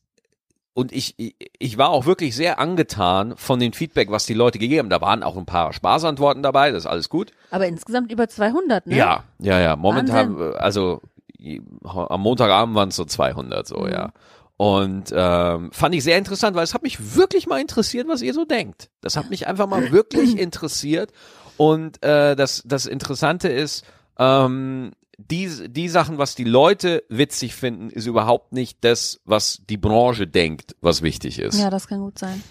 [0.74, 4.86] und ich, ich, war auch wirklich sehr angetan von dem Feedback, was die Leute gegeben
[4.86, 4.90] haben.
[4.90, 7.32] Da waren auch ein paar Spaßantworten dabei, das ist alles gut.
[7.52, 8.96] Aber insgesamt über 200, ne?
[8.96, 9.76] Ja, ja, ja.
[9.76, 10.58] Momentan, Wahnsinn.
[10.58, 11.02] also
[11.84, 13.92] am Montagabend waren es so 200, so Mhm.
[13.92, 14.14] ja.
[14.56, 18.34] Und ähm, fand ich sehr interessant, weil es hat mich wirklich mal interessiert, was ihr
[18.34, 18.90] so denkt.
[19.00, 21.14] Das hat mich einfach mal wirklich interessiert.
[21.60, 23.84] Und äh, das, das Interessante ist,
[24.18, 29.76] ähm, die, die Sachen, was die Leute witzig finden, ist überhaupt nicht das, was die
[29.76, 31.60] Branche denkt, was wichtig ist.
[31.60, 32.42] Ja, das kann gut sein.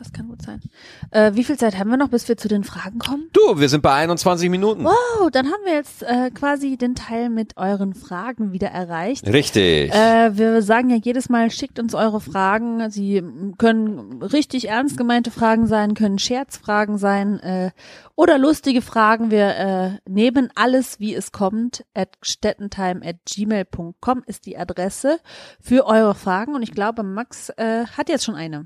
[0.00, 0.62] Das kann gut sein.
[1.10, 3.28] Äh, wie viel Zeit haben wir noch, bis wir zu den Fragen kommen?
[3.34, 4.86] Du, wir sind bei 21 Minuten.
[4.86, 9.28] Oh, dann haben wir jetzt äh, quasi den Teil mit euren Fragen wieder erreicht.
[9.28, 9.92] Richtig.
[9.92, 12.90] Äh, wir sagen ja jedes Mal, schickt uns eure Fragen.
[12.90, 13.22] Sie
[13.58, 17.70] können richtig ernst gemeinte Fragen sein, können Scherzfragen sein äh,
[18.16, 19.30] oder lustige Fragen.
[19.30, 21.84] Wir äh, nehmen alles, wie es kommt.
[21.92, 25.18] At stettentime at gmail.com ist die Adresse
[25.60, 26.54] für eure Fragen.
[26.54, 28.64] Und ich glaube, Max äh, hat jetzt schon eine.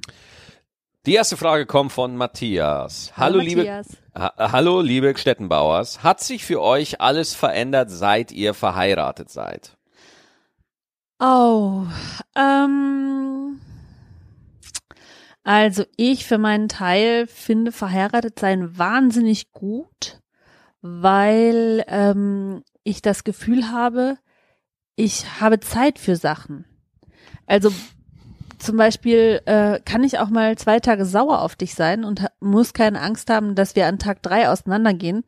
[1.07, 3.13] Die erste Frage kommt von Matthias.
[3.15, 3.89] Hallo, liebe, Matthias.
[4.15, 6.03] ha hallo liebe Stettenbauers.
[6.03, 9.77] Hat sich für euch alles verändert, seit ihr verheiratet seid?
[11.21, 11.85] Oh,
[12.35, 13.61] ähm,
[15.43, 20.23] also ich für meinen Teil finde verheiratet sein wahnsinnig gut,
[20.81, 24.17] weil ähm, ich das Gefühl habe,
[24.97, 26.65] ich habe Zeit für Sachen.
[27.47, 27.71] Also
[28.59, 32.73] zum Beispiel äh, kann ich auch mal zwei Tage sauer auf dich sein und muss
[32.73, 35.25] keine Angst haben, dass wir an Tag drei auseinandergehen,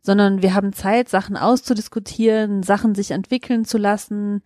[0.00, 4.42] sondern wir haben Zeit, Sachen auszudiskutieren, Sachen sich entwickeln zu lassen,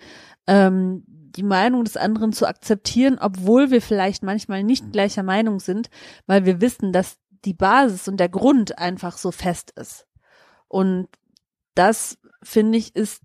[0.47, 5.91] ähm, die Meinung des anderen zu akzeptieren, obwohl wir vielleicht manchmal nicht gleicher Meinung sind,
[6.27, 10.07] weil wir wissen, dass die Basis und der Grund einfach so fest ist.
[10.69, 11.09] Und
[11.75, 13.23] das finde ich ist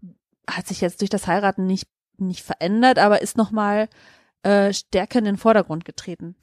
[0.49, 1.87] hat sich jetzt durch das Heiraten nicht
[2.17, 3.87] nicht verändert, aber ist noch mal
[4.43, 6.35] äh, stärker in den Vordergrund getreten.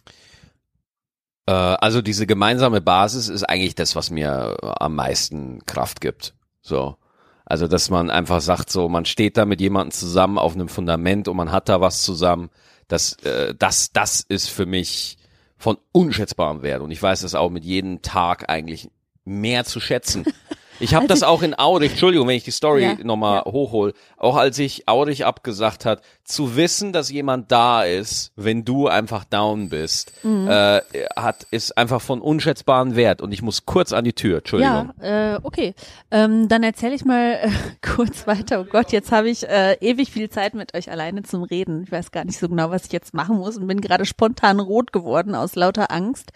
[1.46, 6.34] Äh, also diese gemeinsame Basis ist eigentlich das, was mir am meisten Kraft gibt.
[6.62, 6.96] So.
[7.44, 11.26] Also, dass man einfach sagt, so, man steht da mit jemandem zusammen auf einem Fundament
[11.26, 12.48] und man hat da was zusammen.
[12.86, 15.18] Das, äh, das, das ist für mich
[15.56, 16.80] von unschätzbarem Wert.
[16.80, 18.88] Und ich weiß das auch mit jedem Tag eigentlich
[19.24, 20.24] mehr zu schätzen.
[20.80, 23.52] Ich habe das auch in Aurich, Entschuldigung, wenn ich die Story Ja, nochmal ja.
[23.52, 28.88] hochhol, auch als ich Aurich abgesagt hat, zu wissen, dass jemand da ist, wenn du
[28.88, 30.48] einfach down bist, Mhm.
[30.48, 30.80] äh,
[31.16, 33.20] hat ist einfach von unschätzbarem Wert.
[33.20, 34.92] Und ich muss kurz an die Tür, Entschuldigung.
[35.02, 35.74] Ja, äh, okay.
[36.10, 37.50] Ähm, dann erzähle ich mal äh,
[37.86, 38.60] kurz weiter.
[38.60, 41.82] Oh Gott, jetzt habe ich äh, ewig viel Zeit mit euch alleine zum Reden.
[41.84, 44.60] Ich weiß gar nicht so genau, was ich jetzt machen muss und bin gerade spontan
[44.60, 46.30] rot geworden aus lauter Angst.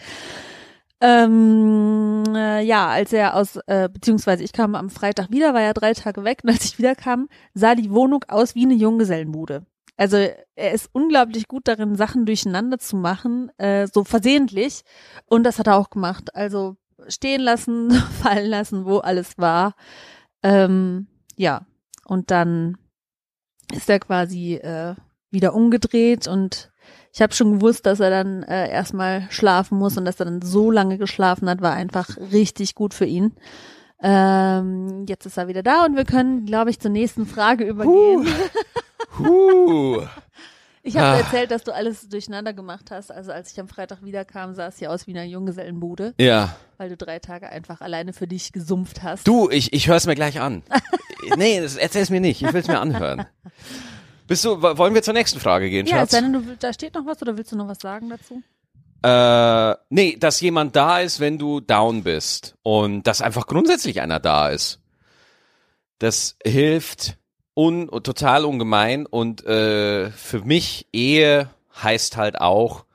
[1.06, 5.74] Ähm, äh, ja, als er aus, äh, beziehungsweise ich kam am Freitag wieder, war ja
[5.74, 9.66] drei Tage weg und als ich wiederkam, sah die Wohnung aus wie eine Junggesellenbude.
[9.98, 14.82] Also er ist unglaublich gut darin, Sachen durcheinander zu machen, äh, so versehentlich.
[15.26, 16.34] Und das hat er auch gemacht.
[16.34, 16.76] Also
[17.08, 17.90] stehen lassen,
[18.22, 19.74] fallen lassen, wo alles war.
[20.42, 21.66] Ähm, ja,
[22.06, 22.78] und dann
[23.72, 24.94] ist er quasi äh,
[25.30, 26.72] wieder umgedreht und
[27.14, 30.42] ich habe schon gewusst, dass er dann äh, erstmal schlafen muss und dass er dann
[30.42, 33.32] so lange geschlafen hat, war einfach richtig gut für ihn.
[34.02, 38.26] Ähm, jetzt ist er wieder da und wir können, glaube ich, zur nächsten Frage übergehen.
[39.18, 40.02] Huh.
[40.86, 41.16] Ich habe Ah.
[41.20, 43.10] erzählt, dass du alles durcheinander gemacht hast.
[43.10, 46.56] Also als ich am Freitag wiederkam, sah es hier aus wie eine Junggesellenbude, Ja.
[46.76, 49.26] weil du drei Tage einfach alleine für dich gesumpft hast.
[49.26, 50.62] Du, ich, ich höre es mir gleich an.
[51.38, 52.42] nee, das, erzähl's mir nicht.
[52.42, 53.24] Ich will's mir anhören.
[54.26, 56.12] Bist du, wollen wir zur nächsten Frage gehen, ja, Schatz?
[56.12, 58.42] sei denn, du, da steht noch was oder willst du noch was sagen dazu?
[59.02, 62.56] Äh, nee, dass jemand da ist, wenn du down bist.
[62.62, 64.80] Und dass einfach grundsätzlich einer da ist.
[65.98, 67.18] Das hilft
[67.54, 69.04] un total ungemein.
[69.04, 71.50] Und äh, für mich, Ehe
[71.82, 72.86] heißt halt auch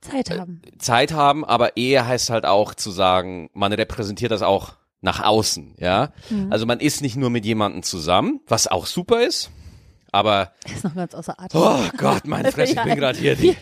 [0.00, 0.62] Zeit haben.
[0.78, 5.74] Zeit haben, aber Ehe heißt halt auch zu sagen, man repräsentiert das auch nach außen,
[5.78, 6.12] ja.
[6.50, 9.50] Also man ist nicht nur mit jemandem zusammen, was auch super ist,
[10.12, 11.60] Aber, Er ist noch ganz außer Atem.
[11.60, 13.56] oh Gott, meine Fresse, ich bin gerade hier die,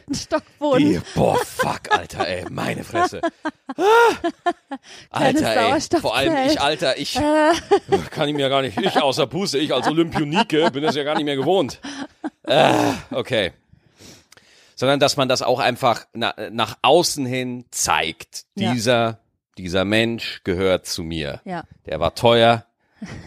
[0.78, 3.20] die, boah, fuck, Alter, ey, meine Fresse.
[5.10, 7.14] Ah, Alter, ey, vor allem ich, Alter, ich,
[8.10, 11.14] kann ich mir gar nicht, ich außer Puste, ich als Olympionike bin das ja gar
[11.14, 11.80] nicht mehr gewohnt.
[12.46, 13.52] Ah, okay.
[14.74, 18.44] Sondern, dass man das auch einfach na, nach außen hin zeigt.
[18.54, 18.72] Ja.
[18.72, 19.18] Dieser,
[19.56, 21.40] dieser Mensch gehört zu mir.
[21.44, 21.64] Ja.
[21.86, 22.66] Der war teuer,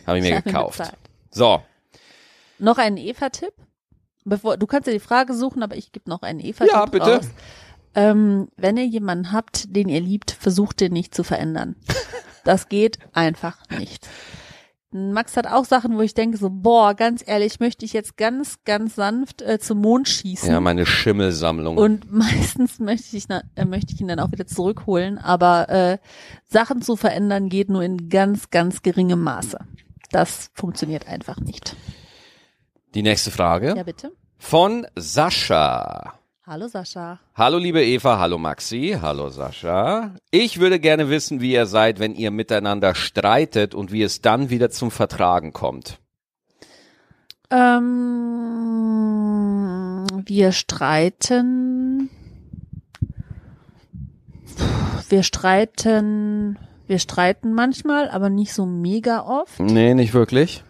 [0.06, 0.82] habe ich mir ihn gekauft.
[1.32, 1.64] So,
[2.60, 3.54] Noch einen Eva-Tipp?
[4.26, 7.18] Bevor, du kannst ja die Frage suchen, aber ich gebe noch einen Eva-Tipp Ja, bitte.
[7.18, 7.30] raus.
[7.96, 11.76] Ähm, wenn ihr jemanden habt, den ihr liebt, versucht den nicht zu verändern.
[12.44, 14.08] Das geht einfach nicht.
[14.92, 18.58] Max hat auch Sachen, wo ich denke so, boah, ganz ehrlich, möchte ich jetzt ganz,
[18.64, 20.50] ganz sanft äh, zum Mond schießen.
[20.50, 21.78] ja, meine Schimmelsammlung.
[21.78, 25.18] Und meistens möchte ich, na, äh, möchte ich ihn dann auch wieder zurückholen.
[25.18, 25.98] Aber äh,
[26.48, 29.60] Sachen zu verändern geht nur in ganz, ganz geringem Maße.
[30.12, 31.76] Das funktioniert einfach nicht.
[32.98, 34.12] Die nächste Frage Ja, bitte.
[34.40, 36.16] von Sascha.
[36.48, 37.20] Hallo Sascha.
[37.36, 40.16] Hallo liebe Eva, hallo Maxi, hallo Sascha.
[40.32, 44.50] Ich würde gerne wissen, wie ihr seid, wenn ihr miteinander streitet und wie es dann
[44.50, 46.00] wieder zum Vertragen kommt.
[47.52, 47.86] Ähm,
[50.26, 52.10] wir streiten.
[55.08, 56.58] Wir streiten.
[56.88, 59.60] Wir streiten manchmal, aber nicht so mega oft.
[59.60, 60.64] Nee, nicht wirklich.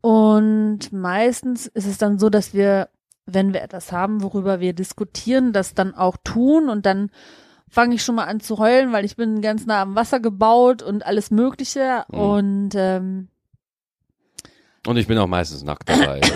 [0.00, 2.88] Und meistens ist es dann so, dass wir,
[3.26, 7.10] wenn wir etwas haben, worüber wir diskutieren, das dann auch tun und dann
[7.68, 10.82] fange ich schon mal an zu heulen, weil ich bin ganz nah am Wasser gebaut
[10.82, 12.18] und alles Mögliche Mhm.
[12.18, 13.28] und ähm,
[14.86, 16.20] Und ich bin auch meistens nackt dabei.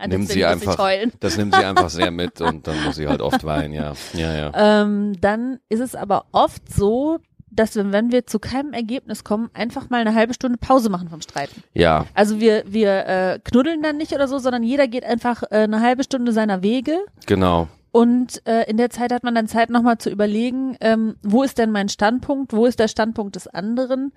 [0.00, 0.78] Das, deswegen nimmt sie einfach,
[1.20, 3.92] das nimmt sie einfach sehr mit und dann muss sie halt oft weinen, ja.
[4.14, 4.82] Ja, ja.
[4.82, 7.18] Ähm, dann ist es aber oft so,
[7.60, 11.10] dass wir, wenn wir zu keinem Ergebnis kommen, einfach mal eine halbe Stunde Pause machen
[11.10, 11.62] vom Streiten.
[11.74, 15.56] Ja, Also wir, wir äh, knuddeln dann nicht oder so, sondern jeder geht einfach äh,
[15.56, 17.68] eine halbe Stunde seiner Wege genau.
[17.92, 21.58] und äh, in der Zeit hat man dann Zeit nochmal zu überlegen, ähm, wo ist
[21.58, 24.12] denn mein Standpunkt, wo ist der Standpunkt des anderen,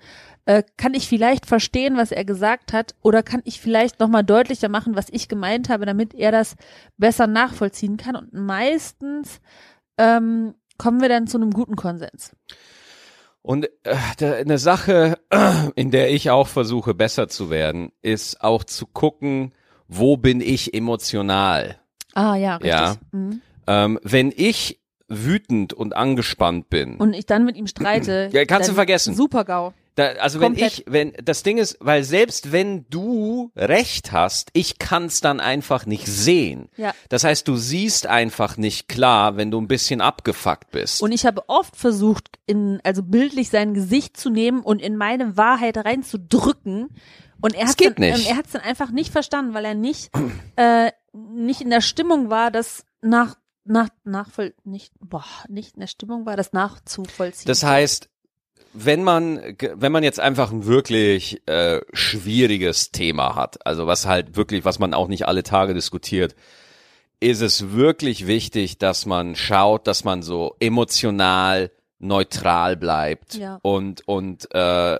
[0.46, 4.70] äh, kann ich vielleicht verstehen, was er gesagt hat oder kann ich vielleicht nochmal deutlicher
[4.70, 6.56] machen, was ich gemeint habe, damit er das
[6.96, 9.42] besser nachvollziehen kann und meistens
[9.98, 12.32] ähm, kommen wir dann zu einem guten Konsens.
[13.46, 15.18] Und äh, da- eine Sache,
[15.76, 19.52] in der ich auch versuche, besser zu werden, ist auch zu gucken,
[19.86, 21.76] wo bin ich emotional.
[22.14, 22.70] Ah ja, richtig.
[22.70, 22.96] Ja.
[23.12, 23.42] Mhm.
[23.66, 28.30] Ähm, wenn ich wütend und angespannt bin, Und ich dann mit ihm streite.
[28.32, 29.14] Ja, kannst du vergessen.
[29.14, 29.74] Super GAU.
[29.94, 30.78] Da, also wenn komplett.
[30.80, 35.38] ich, wenn das Ding ist, weil selbst wenn du recht hast, ich kann es dann
[35.38, 36.68] einfach nicht sehen.
[36.76, 36.92] Ja.
[37.08, 41.00] Das heißt, du siehst einfach nicht klar, wenn du ein bisschen abgefuckt bist.
[41.00, 45.36] Und ich habe oft versucht, in, also bildlich sein Gesicht zu nehmen und in meine
[45.36, 46.88] Wahrheit reinzudrücken.
[47.40, 48.26] Und er hat geht dann, nicht.
[48.26, 50.10] Ähm, er hat es dann einfach nicht verstanden, weil er nicht,
[50.56, 55.86] äh, nicht in der Stimmung war, das nach, nach, nachvoll, nicht, boah, nicht in der
[55.86, 57.46] Stimmung war, das nachzuvollziehen.
[57.46, 58.08] Das heißt,
[58.74, 59.40] wenn man,
[59.76, 64.78] wenn man jetzt einfach ein wirklich äh, schwieriges Thema hat, also was halt wirklich, was
[64.78, 66.34] man auch nicht alle Tage diskutiert,
[67.20, 73.58] ist es wirklich wichtig, dass man schaut, dass man so emotional neutral bleibt Ja.
[73.62, 74.98] und und äh,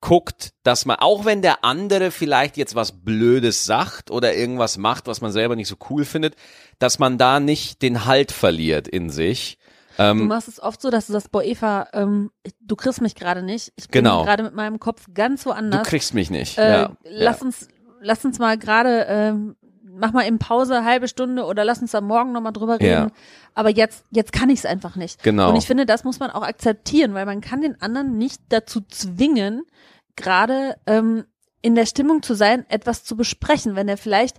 [0.00, 5.08] guckt, dass man, auch wenn der andere vielleicht jetzt was Blödes sagt oder irgendwas macht,
[5.08, 6.36] was man selber nicht so cool findet,
[6.78, 9.58] dass man da nicht den Halt verliert in sich.
[9.96, 12.30] Du Ähm, machst es oft so, dass du sagst, boah, Eva, ähm,
[12.60, 13.72] du kriegst mich gerade nicht.
[13.76, 14.24] Ich bin Genau.
[14.24, 15.86] gerade mit meinem Kopf ganz du woanders.
[15.86, 16.58] kriegst mich nicht.
[16.58, 17.46] Äh, ja, lass ja.
[17.46, 17.68] uns,
[18.00, 19.56] lass uns mal gerade, ähm,
[19.98, 22.86] mach mal eben Pause, halbe Stunde oder lass uns da morgen nochmal drüber reden.
[23.08, 23.10] Ja.
[23.54, 25.22] Aber jetzt, jetzt kann ich es einfach nicht.
[25.22, 25.48] Genau.
[25.48, 28.82] Und ich finde, das muss man auch akzeptieren, weil man kann den anderen nicht dazu
[28.82, 29.62] zwingen,
[30.14, 31.24] gerade ähm,
[31.62, 34.36] in der Stimmung zu sein, etwas zu besprechen, wenn er vielleicht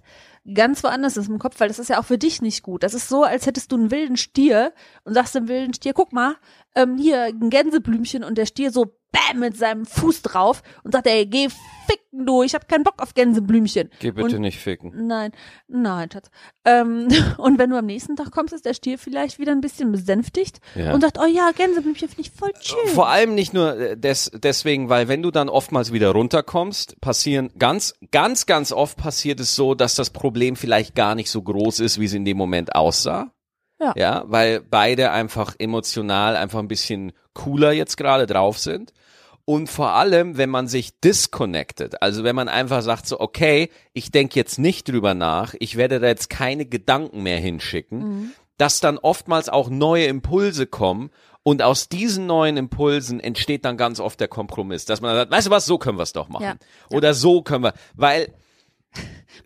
[0.54, 2.84] ganz woanders ist im Kopf, weil das ist ja auch für dich nicht gut.
[2.84, 6.14] Das ist so, als hättest du einen wilden Stier und sagst dem wilden Stier, guck
[6.14, 6.36] mal,
[6.76, 11.08] ähm, hier ein Gänseblümchen und der Stier so bam mit seinem Fuß drauf und sagt,
[11.08, 11.50] ey, geh
[11.88, 13.90] ficken du, ich hab keinen Bock auf Gänseblümchen.
[14.00, 15.08] Geh bitte und, nicht ficken.
[15.08, 15.32] Nein,
[15.68, 16.30] nein, Schatz.
[16.66, 17.08] Ähm,
[17.38, 20.60] und wenn du am nächsten Tag kommst, ist der Stier vielleicht wieder ein bisschen besänftigt
[20.76, 20.94] Ja.
[20.94, 22.88] und sagt, oh ja, Gänseblümchen finde ich voll schön.
[22.94, 27.52] Vor allem nicht nur äh, des, deswegen, weil wenn du dann oftmals wieder runterkommst, passieren
[27.58, 31.80] ganz, ganz, ganz oft passiert es so, dass das Problem vielleicht gar nicht so groß
[31.80, 33.32] ist, wie es in dem Moment aussah.
[33.80, 33.94] Ja.
[33.96, 38.92] Ja, weil beide einfach emotional einfach ein bisschen cooler jetzt gerade drauf sind.
[39.46, 44.12] Und vor allem, wenn man sich disconnected, also wenn man einfach sagt so, okay, ich
[44.12, 48.98] denke jetzt nicht drüber nach, ich werde da jetzt keine Gedanken mehr hinschicken, dass dann
[48.98, 51.12] oftmals auch neue Impulse kommen
[51.44, 55.48] und aus diesen neuen Impulsen entsteht dann ganz oft der Kompromiss, dass man sagt, weißt
[55.48, 56.44] du was, so können wir es doch machen.
[56.44, 56.56] Ja.
[56.90, 58.34] Oder so können wir, weil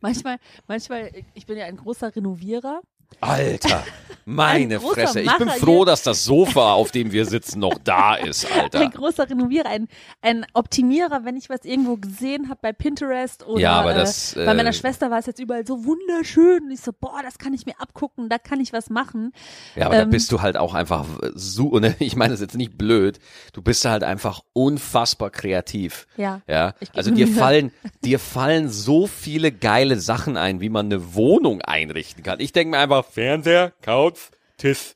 [0.02, 2.82] manchmal, manchmal, ich bin ja ein großer Renovierer.
[3.20, 3.84] Alter,
[4.26, 5.22] meine Fresse.
[5.22, 8.80] Ich bin froh, dass das Sofa, auf dem wir sitzen, noch da ist, Alter.
[8.80, 9.88] Ein großer Renovierer, ein,
[10.22, 14.46] ein Optimierer, wenn ich was irgendwo gesehen habe bei Pinterest oder Ja, aber das, äh,
[14.46, 17.40] bei meiner äh, Schwester war es jetzt überall so wunderschön und ich so, boah, das
[17.40, 19.34] kann ich mir abgucken, da kann ich was machen.
[19.76, 22.46] Ja, aber da Ähm, bist du halt auch einfach so, und ich meine das ist
[22.48, 23.20] jetzt nicht blöd,
[23.54, 26.08] du bist halt einfach unfassbar kreativ.
[26.16, 26.42] Ja.
[26.48, 27.72] Ja, also dir fallen,
[28.04, 32.40] dir fallen so viele geile Sachen ein, wie man eine Wohnung einrichten kann.
[32.40, 34.20] Ich denke mir einfach Fernseher, Couch,
[34.58, 34.94] Tisch,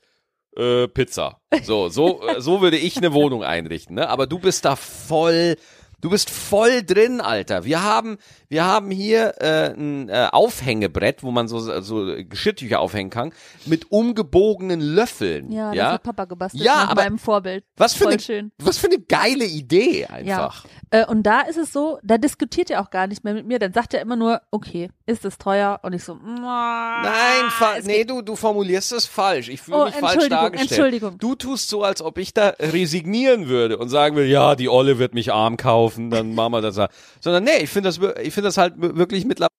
[0.56, 1.40] äh, Pizza.
[1.62, 4.08] So, so, äh, so würde ich eine Wohnung einrichten, ne?
[4.08, 5.56] Aber du bist da voll,
[6.00, 7.64] du bist voll drin, Alter.
[7.64, 13.10] Wir haben, wir haben hier äh, ein äh, Aufhängebrett, wo man so, so Geschirrtücher aufhängen
[13.10, 13.32] kann,
[13.64, 15.50] mit umgebogenen Löffeln.
[15.50, 17.64] Ja, Ja, das hat Papa gebastelt Ja, nach aber meinem Vorbild.
[17.76, 18.52] was für Voll eine, schön.
[18.58, 20.64] was für eine geile Idee einfach.
[20.90, 23.58] Äh, und da ist es so, da diskutiert er auch gar nicht mehr mit mir,
[23.58, 25.80] dann sagt er immer nur, okay, ist es teuer?
[25.82, 29.48] Und ich so, Nein, nee, du, du formulierst es falsch.
[29.48, 30.70] Ich fühle Oh, mich falsch dargestellt.
[30.70, 31.18] Entschuldigung.
[31.18, 34.98] Du tust so, als ob ich da resignieren würde und sagen will, ja, die Olle
[34.98, 36.80] wird mich arm kaufen, dann machen wir das.
[37.20, 39.55] Sondern nee, ich finde das, ich finde das halt wirklich mittlerweile.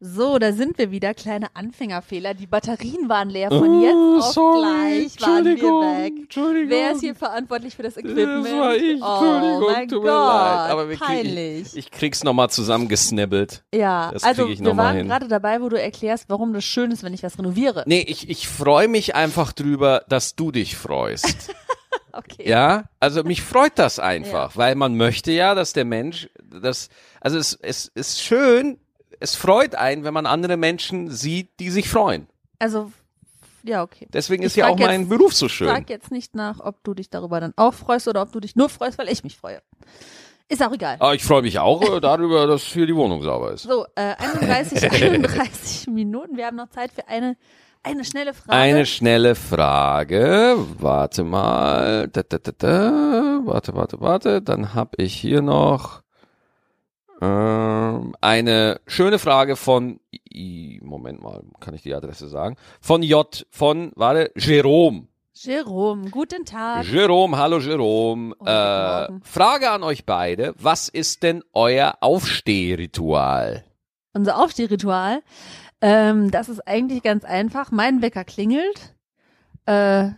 [0.00, 1.12] So, da sind wir wieder.
[1.12, 2.32] Kleine Anfängerfehler.
[2.34, 3.48] Die Batterien waren leer.
[3.48, 6.12] Von jetzt auf gleich waren wir weg.
[6.16, 6.70] Oh, Entschuldigung.
[6.70, 8.46] Wer ist hier verantwortlich für das Equipment?
[8.46, 10.70] Das war ich, oh Entschuldigung, mein tut Gott, mir leid.
[10.70, 11.66] Aber wir krieg, peinlich.
[11.72, 13.64] ich, ich krieg's nochmal zusammengesnibbelt.
[13.74, 16.92] ja, das also krieg ich wir waren gerade dabei, wo du erklärst, warum das schön
[16.92, 17.82] ist, wenn ich was renoviere.
[17.86, 21.52] Nee, ich, ich freue mich einfach drüber, dass du dich freust.
[22.10, 22.48] Okay.
[22.48, 26.88] Ja, also mich freut das einfach, weil man möchte ja, dass der Mensch, das,
[27.20, 28.80] also es, es ist schön,
[29.20, 32.26] es freut einen, wenn man andere Menschen sieht, die sich freuen.
[32.58, 32.90] Also,
[33.62, 34.06] ja, okay.
[34.12, 35.68] Deswegen Ich ist ja auch mein jetzt- Beruf so Ich schön.
[35.68, 38.56] frag jetzt nicht nach, ob du dich darüber dann auch freust oder ob du dich
[38.56, 39.60] nur freust, weil ich mich freue.
[40.50, 40.96] Ist auch egal.
[41.00, 43.64] Aber ich freue mich auch äh, darüber, dass hier die Wohnung sauber ist.
[43.64, 46.36] So, äh, 31, 31 Minuten.
[46.38, 47.36] Wir haben noch Zeit für eine,
[47.82, 48.52] eine schnelle Frage.
[48.58, 50.56] Eine schnelle Frage.
[50.78, 52.08] Warte mal.
[52.08, 53.40] Da, da, da, da.
[53.44, 54.40] Warte, warte, warte.
[54.40, 56.00] Dann habe ich hier noch
[57.26, 60.00] eine schöne Frage von
[60.82, 62.56] Moment mal, kann ich die Adresse sagen?
[62.80, 65.08] Von J, von, warte, Jerome.
[65.34, 66.84] Jerome, guten Tag.
[66.86, 68.34] Jerome, hallo Jerome.
[68.38, 69.08] Oh, Äh.
[69.22, 70.54] Frage an euch beide.
[70.58, 73.64] Was ist denn euer Aufstehritual?
[74.14, 75.22] Unser Aufstehritual.
[75.80, 77.70] Ähm, das ist eigentlich ganz einfach.
[77.70, 78.96] Mein Wecker klingelt.
[79.66, 80.10] Äh,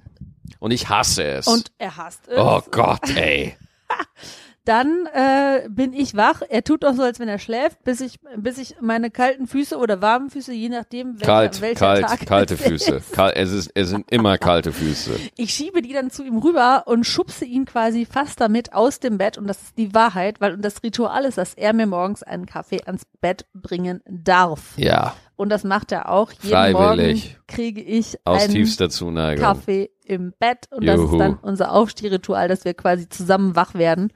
[0.58, 1.46] Und ich hasse es.
[1.46, 2.38] und er hasst es.
[2.38, 3.56] oh Gott, ey.
[4.64, 6.42] Dann äh, bin ich wach.
[6.49, 9.77] Er tut auch so, als wenn er schläft, bis ich, bis ich meine kalten Füße
[9.77, 13.03] oder warmen Füße, je nachdem, welcher, Kalt, welcher kalt, Tag kalte es Füße.
[13.12, 15.18] Kal es, ist, es sind immer kalte Füße.
[15.37, 19.16] Ich schiebe die dann zu ihm rüber und schubse ihn quasi fast damit aus dem
[19.16, 19.38] Bett.
[19.38, 22.83] Und das ist die Wahrheit, weil das Ritual ist, dass er mir morgens einen Kaffee
[22.85, 24.77] ans Bett bringen darf.
[24.77, 26.33] Ja, Und das macht er auch.
[26.33, 27.24] Jeden Freiwillig.
[27.24, 29.42] Morgen kriege ich aus einen tiefster Zuneigung.
[29.42, 30.68] Kaffee im Bett.
[30.70, 31.12] Und das Juhu.
[31.12, 34.12] ist dann unser Aufstehritual, dass wir quasi zusammen wach werden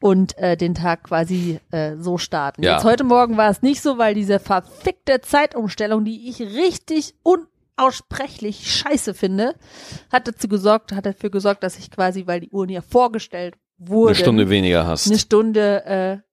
[0.00, 2.62] und äh, den Tag quasi äh, so starten.
[2.62, 2.76] Ja.
[2.76, 8.72] Jetzt heute Morgen war es nicht so, weil diese verfickte Zeitumstellung, die ich richtig unaussprechlich
[8.72, 9.56] scheiße finde,
[10.10, 14.14] hat dazu gesorgt, hat dafür gesorgt, dass ich quasi, weil die Uhren ja vorgestellt wurden,
[14.14, 15.06] Eine Stunde weniger hast.
[15.06, 16.25] eine Stunde äh,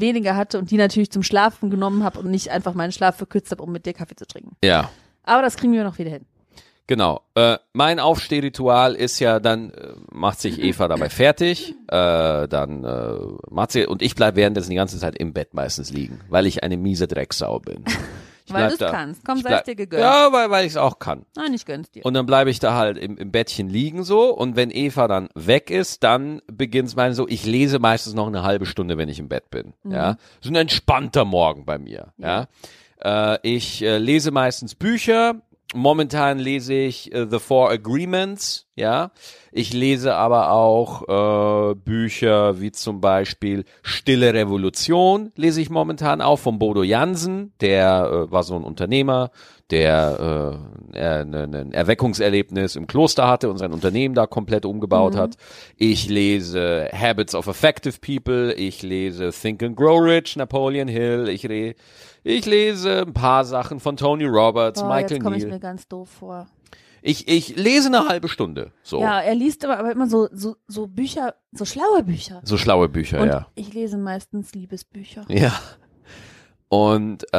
[0.00, 3.50] weniger hatte und die natürlich zum Schlafen genommen habe und nicht einfach meinen Schlaf verkürzt
[3.50, 4.56] habe, um mit dir Kaffee zu trinken.
[4.64, 4.90] Ja,
[5.24, 6.24] Aber das kriegen wir noch wieder hin.
[6.86, 7.20] genau.
[7.34, 13.16] Äh, mein Aufstehritual ist ja, dann äh, macht sich Eva dabei fertig, äh, dann äh,
[13.50, 16.62] macht sie, und ich bleib währenddessen die ganze Zeit im Bett meistens liegen, weil ich
[16.62, 17.84] eine miese Drecksau bin.
[18.46, 18.90] Ich Weil du's da.
[18.90, 19.24] kannst.
[19.24, 20.02] Komm, sei es dir gegönnt.
[20.02, 21.24] Ja, weil, weil ich es auch kann.
[21.34, 22.04] Nein, ich gönn's dir.
[22.04, 24.34] Und dann bleibe ich da halt im, im Bettchen liegen so.
[24.34, 28.42] Und wenn Eva dann weg ist, dann beginnt's meine so, ich lese meistens noch eine
[28.42, 29.72] halbe Stunde, wenn ich im Bett bin.
[29.84, 30.16] Ja.
[30.42, 32.12] So ein entspannter Morgen bei mir.
[32.18, 32.48] Ja.
[33.02, 35.36] Äh, ich äh, lese meistens Bücher.
[35.74, 39.10] Momentan lese ich äh, The Four Agreements, ja.
[39.50, 46.38] Ich lese aber auch äh, Bücher wie zum Beispiel Stille Revolution, lese ich momentan auch
[46.38, 49.32] von Bodo Jansen, der äh, war so ein Unternehmer,
[49.70, 50.60] der
[50.94, 55.36] äh, ne- ne- ein Erweckungserlebnis im Kloster hatte und sein Unternehmen da komplett umgebaut hat.
[55.76, 61.48] Ich lese Habits of Effective People, ich lese Think and Grow Rich, Napoleon Hill, ich,
[61.48, 61.74] re
[62.22, 65.54] ich lese ein paar Sachen von Tony Roberts, Boah, Michael jetzt komme ich Neal.
[65.54, 66.46] mir ganz doof vor.
[67.06, 68.72] Ich, ich lese eine halbe Stunde.
[68.82, 68.98] So.
[69.00, 72.40] Ja, er liest aber, aber immer so, so, so Bücher, so schlaue Bücher.
[72.44, 73.46] So schlaue Bücher, Und ja.
[73.54, 75.26] ich lese meistens Liebesbücher.
[75.28, 75.52] Ja.
[76.68, 77.36] Und äh,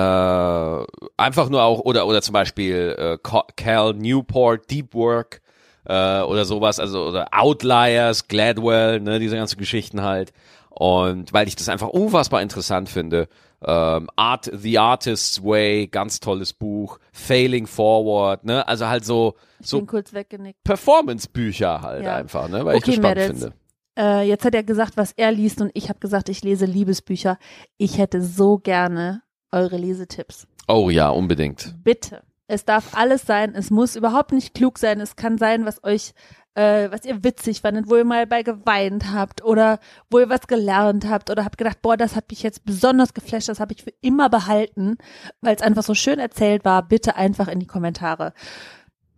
[1.17, 5.41] einfach nur auch, oder, oder zum Beispiel äh, Ca- Cal Newport, Deep Work
[5.86, 10.32] äh, oder sowas, also oder Outliers, Gladwell, ne, diese ganzen Geschichten halt.
[10.69, 13.28] Und weil ich das einfach unfassbar interessant finde.
[13.65, 16.99] Ähm, Art, The Artist's Way, ganz tolles Buch.
[17.13, 18.67] Failing Forward, ne?
[18.67, 20.63] Also halt so, Ich so weggenickt.
[20.63, 22.15] Performance-Bücher halt Ja.
[22.15, 22.63] einfach, ne?
[22.65, 23.39] Weil ich Okay, das spannend Mädels.
[23.41, 23.55] finde.
[23.97, 27.37] Äh, jetzt hat er gesagt, was er liest und ich habe gesagt, ich lese Liebesbücher.
[27.77, 29.21] Ich hätte so gerne
[29.51, 30.47] eure Lesetipps.
[30.67, 31.75] Oh ja, unbedingt.
[31.83, 32.21] Bitte.
[32.47, 33.55] Es darf alles sein.
[33.55, 34.99] Es muss überhaupt nicht klug sein.
[34.99, 36.13] Es kann sein, was euch,
[36.53, 39.79] äh, was ihr witzig fandet, wo ihr mal bei geweint habt oder
[40.11, 43.49] wo ihr was gelernt habt oder habt gedacht, boah, das hat mich jetzt besonders geflasht,
[43.49, 44.97] das habe ich für immer behalten,
[45.41, 46.87] weil es einfach so schön erzählt war.
[46.87, 48.33] Bitte einfach in die Kommentare.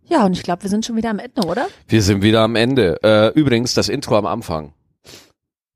[0.08, 1.68] Ja, und ich glaube, wir sind schon wieder am Ende, oder?
[1.86, 2.98] Wir sind wieder am Ende.
[3.02, 4.72] Äh, übrigens, das Intro am Anfang.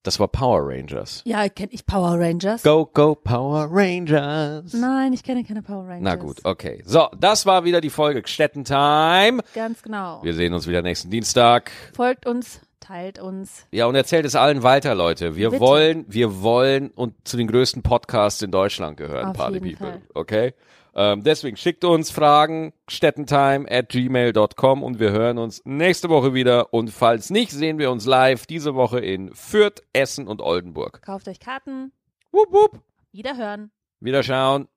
[0.05, 1.22] Das war Power Rangers.
[1.24, 2.64] Ja, kenne ich Power Rangers.
[2.64, 4.72] Go, go, Power Rangers.
[4.72, 6.01] Nein, ich kenne keine Power Rangers.
[6.01, 6.83] Na gut, okay.
[6.85, 9.43] So, das war wieder die Folge Stettentime.
[9.55, 10.20] Ganz genau.
[10.24, 11.70] Wir sehen uns wieder nächsten Dienstag.
[11.95, 13.66] Folgt uns, teilt uns.
[13.70, 15.37] Ja, und erzählt es allen weiter, Leute.
[15.37, 15.61] Wir Bitte.
[15.61, 19.76] wollen, wir wollen und zu den größten Podcasts in Deutschland gehören, Auf Party People.
[19.76, 20.03] Fall.
[20.14, 20.55] Okay?
[20.95, 26.72] Ähm, deswegen schickt uns Fragen, stettentime at gmail.com und wir hören uns nächste Woche wieder.
[26.74, 31.03] Und falls nicht, sehen wir uns live diese Woche in Fürth, Essen und Oldenburg.
[31.03, 31.93] Kauft euch Karten.
[32.30, 32.80] Wupp, wupp.
[33.12, 33.70] Wiederhören.
[34.01, 34.68] Wiederschauen.